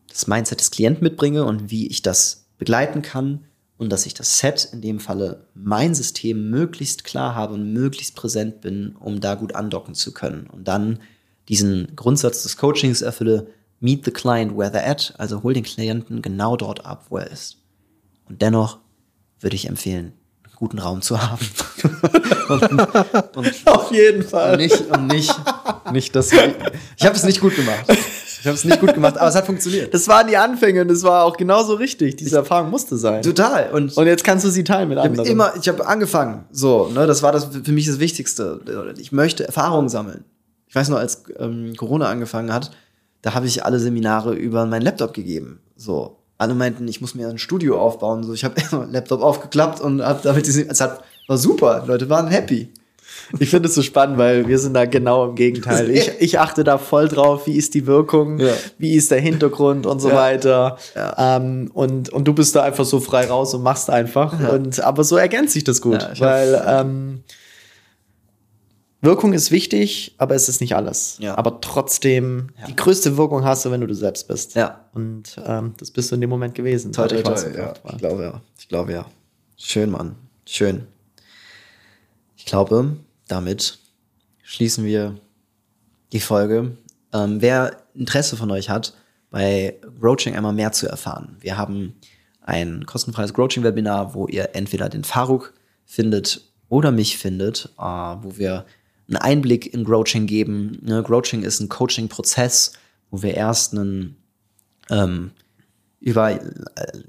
das 0.10 0.28
Mindset 0.28 0.60
des 0.60 0.72
Klienten 0.72 1.04
mitbringe 1.04 1.44
und 1.44 1.70
wie 1.72 1.88
ich 1.88 2.02
das 2.02 2.46
begleiten 2.58 3.02
kann 3.02 3.46
und 3.78 3.92
dass 3.92 4.06
ich 4.06 4.14
das 4.14 4.40
Set, 4.40 4.70
in 4.72 4.82
dem 4.82 5.00
Falle 5.00 5.48
mein 5.54 5.94
System, 5.94 6.50
möglichst 6.50 7.04
klar 7.04 7.36
habe 7.36 7.54
und 7.54 7.74
möglichst 7.74 8.16
präsent 8.16 8.62
bin, 8.62 8.96
um 8.96 9.20
da 9.20 9.36
gut 9.36 9.56
andocken 9.56 9.94
zu 9.94 10.14
können. 10.14 10.48
Und 10.48 10.68
dann 10.68 11.00
diesen 11.50 11.96
Grundsatz 11.96 12.44
des 12.44 12.58
Coachings 12.58 13.02
erfülle, 13.02 13.48
meet 13.80 14.06
the 14.06 14.12
client 14.12 14.58
where 14.58 14.70
they're 14.70 14.90
at, 14.90 15.14
also 15.18 15.44
hol 15.44 15.54
den 15.54 15.64
Klienten 15.64 16.22
genau 16.22 16.58
dort 16.58 16.86
ab, 16.86 17.06
wo 17.10 17.18
er 17.18 17.30
ist. 17.30 17.58
Und 18.28 18.42
dennoch 18.42 18.80
würde 19.40 19.56
ich 19.56 19.68
empfehlen, 19.68 20.14
guten 20.58 20.80
Raum 20.80 21.02
zu 21.02 21.22
haben. 21.22 21.46
und, 22.50 23.38
und, 23.38 23.54
Auf 23.66 23.92
jeden 23.92 24.24
Fall. 24.24 24.54
Und 24.54 24.58
nicht, 24.58 24.82
und 24.92 25.08
nicht, 25.08 25.36
nicht 25.92 26.16
das. 26.16 26.32
Ich 26.32 27.06
habe 27.06 27.16
es 27.16 27.24
nicht 27.24 27.42
gut 27.42 27.56
gemacht. 27.56 27.86
Ich 28.40 28.46
habe 28.46 28.56
es 28.56 28.64
nicht 28.64 28.80
gut 28.80 28.94
gemacht, 28.94 29.18
aber 29.18 29.30
es 29.30 29.36
hat 29.36 29.46
funktioniert. 29.46 29.94
Das 29.94 30.08
waren 30.08 30.28
die 30.28 30.38
Anfänge 30.38 30.82
und 30.82 30.92
es 30.92 31.04
war 31.04 31.26
auch 31.26 31.38
genauso 31.38 31.76
richtig. 31.76 32.16
Diese 32.16 32.38
Erfahrung 32.38 32.70
musste 32.70 32.98
sein. 32.98 33.22
Total. 33.22 33.72
Und, 33.72 33.96
und 33.96 34.08
jetzt 34.08 34.24
kannst 34.24 34.46
du 34.46 34.50
sie 34.50 34.64
teilen 34.64 34.90
mit 34.90 34.98
anderen. 34.98 35.26
Ich 35.26 35.32
immer, 35.32 35.54
ich 35.60 35.68
habe 35.68 35.86
angefangen. 35.86 36.46
So, 36.52 36.88
ne, 36.88 37.06
das 37.06 37.22
war 37.22 37.32
das 37.32 37.50
für 37.64 37.72
mich 37.72 37.86
das 37.86 38.00
Wichtigste. 38.00 38.94
Ich 38.98 39.12
möchte 39.12 39.46
Erfahrungen 39.46 39.90
sammeln. 39.90 40.24
Ich 40.68 40.76
weiß 40.76 40.90
noch, 40.90 40.98
als 40.98 41.24
ähm, 41.38 41.74
Corona 41.78 42.10
angefangen 42.10 42.54
hat, 42.54 42.72
da 43.22 43.34
habe 43.34 43.48
ich 43.48 43.64
alle 43.64 43.80
Seminare 43.80 44.34
über 44.34 44.66
meinen 44.66 44.84
Laptop 44.84 45.14
gegeben. 45.14 45.60
So, 45.76 46.17
alle 46.38 46.54
meinten, 46.54 46.88
ich 46.88 47.02
muss 47.02 47.16
mir 47.16 47.28
ein 47.28 47.38
Studio 47.38 47.80
aufbauen. 47.80 48.24
So, 48.24 48.34
ich 48.34 48.44
habe 48.44 48.56
Laptop 48.92 49.22
aufgeklappt 49.22 49.82
und 49.82 50.02
habe 50.02 50.20
damit 50.24 50.46
diese, 50.46 50.68
es 50.70 50.82
hat, 50.82 51.04
war 51.28 51.38
super. 51.38 51.84
Leute 51.88 52.10
waren 52.10 52.28
happy. 52.28 52.70
Ich 53.40 53.50
finde 53.50 53.68
es 53.68 53.76
so 53.76 53.82
spannend, 53.82 54.18
weil 54.18 54.48
wir 54.48 54.60
sind 54.60 54.74
da 54.74 54.86
genau 54.86 55.30
im 55.30 55.36
Gegenteil. 55.36 55.90
Ich, 55.98 56.12
ich 56.20 56.40
achte 56.40 56.64
da 56.64 56.78
voll 56.78 57.08
drauf, 57.08 57.48
wie 57.48 57.56
ist 57.56 57.74
die 57.74 57.88
Wirkung, 57.88 58.40
ja. 58.40 58.54
wie 58.78 58.94
ist 58.94 59.12
der 59.12 59.20
Hintergrund 59.20 59.86
und 59.86 60.00
so 60.00 60.10
ja. 60.10 60.16
weiter. 60.16 60.78
Ja. 60.96 61.38
Ähm, 61.38 61.72
und, 61.74 62.10
und 62.10 62.26
du 62.26 62.34
bist 62.34 62.56
da 62.56 62.64
einfach 62.64 62.86
so 62.86 63.00
frei 63.00 63.26
raus 63.26 63.54
und 63.54 63.64
machst 63.64 63.90
einfach. 63.90 64.34
Und, 64.52 64.80
aber 64.82 65.04
so 65.04 65.18
ergänzt 65.18 65.54
sich 65.54 65.64
das 65.64 65.82
gut, 65.82 66.08
weil 66.20 66.64
ähm, 66.68 67.24
Wirkung 69.02 69.34
ist 69.34 69.52
wichtig, 69.52 70.16
aber 70.18 70.34
es 70.34 70.50
ist 70.50 70.60
nicht 70.60 70.76
alles. 70.76 71.20
Aber 71.24 71.62
trotzdem, 71.62 72.50
die 72.68 72.76
größte 72.76 73.16
Wirkung 73.16 73.44
hast 73.44 73.64
du, 73.64 73.72
wenn 73.72 73.82
du 73.82 73.88
du 73.88 73.94
selbst 73.94 74.28
bist. 74.28 74.56
Ja. 74.56 74.90
Und 74.94 75.36
ähm, 75.46 75.76
das 75.78 75.92
bist 75.92 76.10
du 76.12 76.16
in 76.16 76.22
dem 76.22 76.30
Moment 76.30 76.56
gewesen. 76.56 76.92
Toll, 76.92 77.08
toll, 77.08 77.22
toll. 77.22 77.54
Ja. 77.56 77.74
Ich 77.92 77.98
glaube 77.98 78.24
ja. 78.24 78.42
Ich 78.58 78.68
glaube 78.68 78.94
ja. 78.94 79.06
Schön, 79.56 79.92
Mann. 79.92 80.16
Schön. 80.46 80.88
Ich 82.36 82.46
glaube, 82.46 82.98
damit 83.28 83.80
schließen 84.42 84.84
wir 84.84 85.20
die 86.12 86.20
Folge. 86.20 86.78
Ähm, 87.14 87.42
wer 87.42 87.78
Interesse 87.94 88.36
von 88.36 88.50
euch 88.50 88.70
hat, 88.70 88.96
bei 89.30 89.76
Roaching 90.02 90.36
einmal 90.36 90.54
mehr 90.54 90.72
zu 90.72 90.88
erfahren, 90.88 91.38
wir 91.42 91.58
haben 91.58 91.96
ein 92.42 92.86
kostenfreies 92.86 93.34
Coaching-Webinar, 93.34 94.14
wo 94.14 94.28
ihr 94.28 94.56
entweder 94.56 94.90
den 94.90 95.04
Faruk 95.04 95.54
findet 95.86 96.42
oder 96.70 96.92
mich 96.92 97.18
findet, 97.18 97.74
äh, 97.78 97.82
wo 97.82 98.38
wir 98.38 98.66
einen 99.08 99.18
Einblick 99.18 99.74
in 99.74 99.86
Coaching 99.86 100.28
geben. 100.28 100.80
Ne, 100.82 101.04
Coaching 101.04 101.44
ist 101.44 101.60
ein 101.60 101.70
Coaching-Prozess, 101.70 102.74
wo 103.10 103.22
wir 103.22 103.34
erst 103.34 103.74
einen 103.74 104.18
ähm, 104.90 105.32
über 106.00 106.32
äh, 106.32 106.40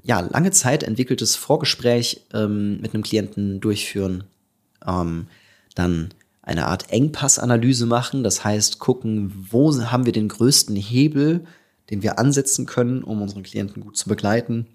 ja, 0.03 0.21
lange 0.21 0.51
Zeit 0.51 0.83
entwickeltes 0.83 1.35
Vorgespräch 1.35 2.25
ähm, 2.33 2.81
mit 2.81 2.93
einem 2.93 3.03
Klienten 3.03 3.59
durchführen. 3.59 4.23
Ähm, 4.85 5.27
dann 5.75 6.09
eine 6.41 6.65
Art 6.65 6.91
Engpassanalyse 6.91 7.85
machen, 7.85 8.23
das 8.23 8.43
heißt 8.43 8.79
gucken, 8.79 9.31
wo 9.51 9.71
haben 9.79 10.05
wir 10.05 10.13
den 10.13 10.29
größten 10.29 10.75
Hebel, 10.75 11.45
den 11.91 12.01
wir 12.01 12.17
ansetzen 12.17 12.65
können, 12.65 13.03
um 13.03 13.21
unseren 13.21 13.43
Klienten 13.43 13.83
gut 13.83 13.97
zu 13.97 14.09
begleiten. 14.09 14.67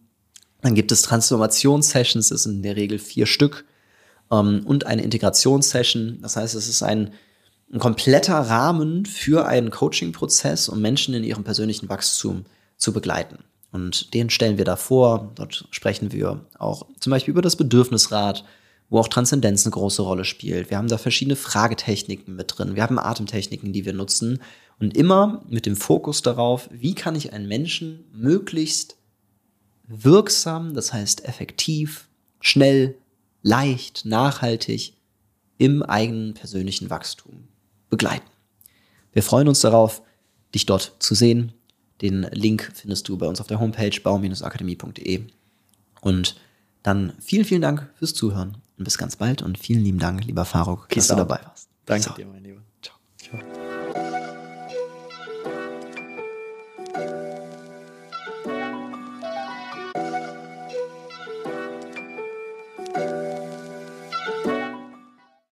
Dann 0.60 0.74
gibt 0.74 0.92
es 0.92 1.02
Transformationssessions, 1.02 2.28
das 2.28 2.44
sind 2.44 2.56
in 2.56 2.62
der 2.62 2.76
Regel 2.76 2.98
vier 2.98 3.26
Stück, 3.26 3.64
ähm, 4.30 4.62
und 4.64 4.86
eine 4.86 5.02
Integrationssession. 5.02 6.18
Das 6.22 6.36
heißt, 6.36 6.54
es 6.54 6.68
ist 6.68 6.82
ein, 6.82 7.12
ein 7.72 7.78
kompletter 7.78 8.38
Rahmen 8.38 9.06
für 9.06 9.46
einen 9.46 9.70
Coaching-Prozess, 9.70 10.68
um 10.68 10.80
Menschen 10.80 11.14
in 11.14 11.24
ihrem 11.24 11.44
persönlichen 11.44 11.88
Wachstum 11.88 12.44
zu 12.76 12.92
begleiten. 12.92 13.38
Und 13.72 14.14
den 14.14 14.30
stellen 14.30 14.58
wir 14.58 14.64
da 14.64 14.76
vor. 14.76 15.32
Dort 15.34 15.66
sprechen 15.70 16.12
wir 16.12 16.46
auch 16.58 16.86
zum 17.00 17.10
Beispiel 17.10 17.32
über 17.32 17.42
das 17.42 17.56
Bedürfnisrad, 17.56 18.44
wo 18.88 19.00
auch 19.00 19.08
Transzendenz 19.08 19.64
eine 19.64 19.72
große 19.72 20.02
Rolle 20.02 20.24
spielt. 20.24 20.70
Wir 20.70 20.78
haben 20.78 20.88
da 20.88 20.98
verschiedene 20.98 21.34
Fragetechniken 21.34 22.36
mit 22.36 22.54
drin. 22.56 22.76
Wir 22.76 22.84
haben 22.84 22.98
Atemtechniken, 22.98 23.72
die 23.72 23.84
wir 23.84 23.92
nutzen. 23.92 24.40
Und 24.78 24.96
immer 24.96 25.42
mit 25.48 25.66
dem 25.66 25.76
Fokus 25.76 26.22
darauf, 26.22 26.68
wie 26.70 26.94
kann 26.94 27.16
ich 27.16 27.32
einen 27.32 27.48
Menschen 27.48 28.04
möglichst 28.12 28.96
wirksam, 29.88 30.74
das 30.74 30.92
heißt 30.92 31.24
effektiv, 31.24 32.08
schnell, 32.40 32.96
leicht, 33.44 34.04
nachhaltig 34.04 34.94
im 35.58 35.84
eigenen 35.84 36.34
persönlichen 36.34 36.90
Wachstum 36.90 37.46
begleiten. 37.88 38.26
Wir 39.12 39.22
freuen 39.22 39.46
uns 39.46 39.60
darauf, 39.60 40.02
dich 40.54 40.66
dort 40.66 40.96
zu 40.98 41.14
sehen. 41.14 41.52
Den 42.02 42.22
Link 42.32 42.72
findest 42.74 43.08
du 43.08 43.16
bei 43.16 43.26
uns 43.26 43.40
auf 43.40 43.46
der 43.46 43.60
Homepage 43.60 44.00
baum-akademie.de. 44.02 45.22
Und 46.00 46.36
dann 46.82 47.12
vielen, 47.20 47.44
vielen 47.44 47.62
Dank 47.62 47.88
fürs 47.94 48.14
Zuhören 48.14 48.56
und 48.76 48.84
bis 48.84 48.98
ganz 48.98 49.16
bald 49.16 49.42
und 49.42 49.58
vielen 49.58 49.84
lieben 49.84 50.00
Dank, 50.00 50.24
lieber 50.24 50.44
Faruk, 50.44 50.88
dass 50.88 51.06
du 51.06 51.14
dabei 51.14 51.40
warst. 51.44 51.68
Danke 51.86 52.08
so. 52.08 52.14
dir, 52.14 52.26
mein 52.26 52.42
Lieber. 52.42 52.62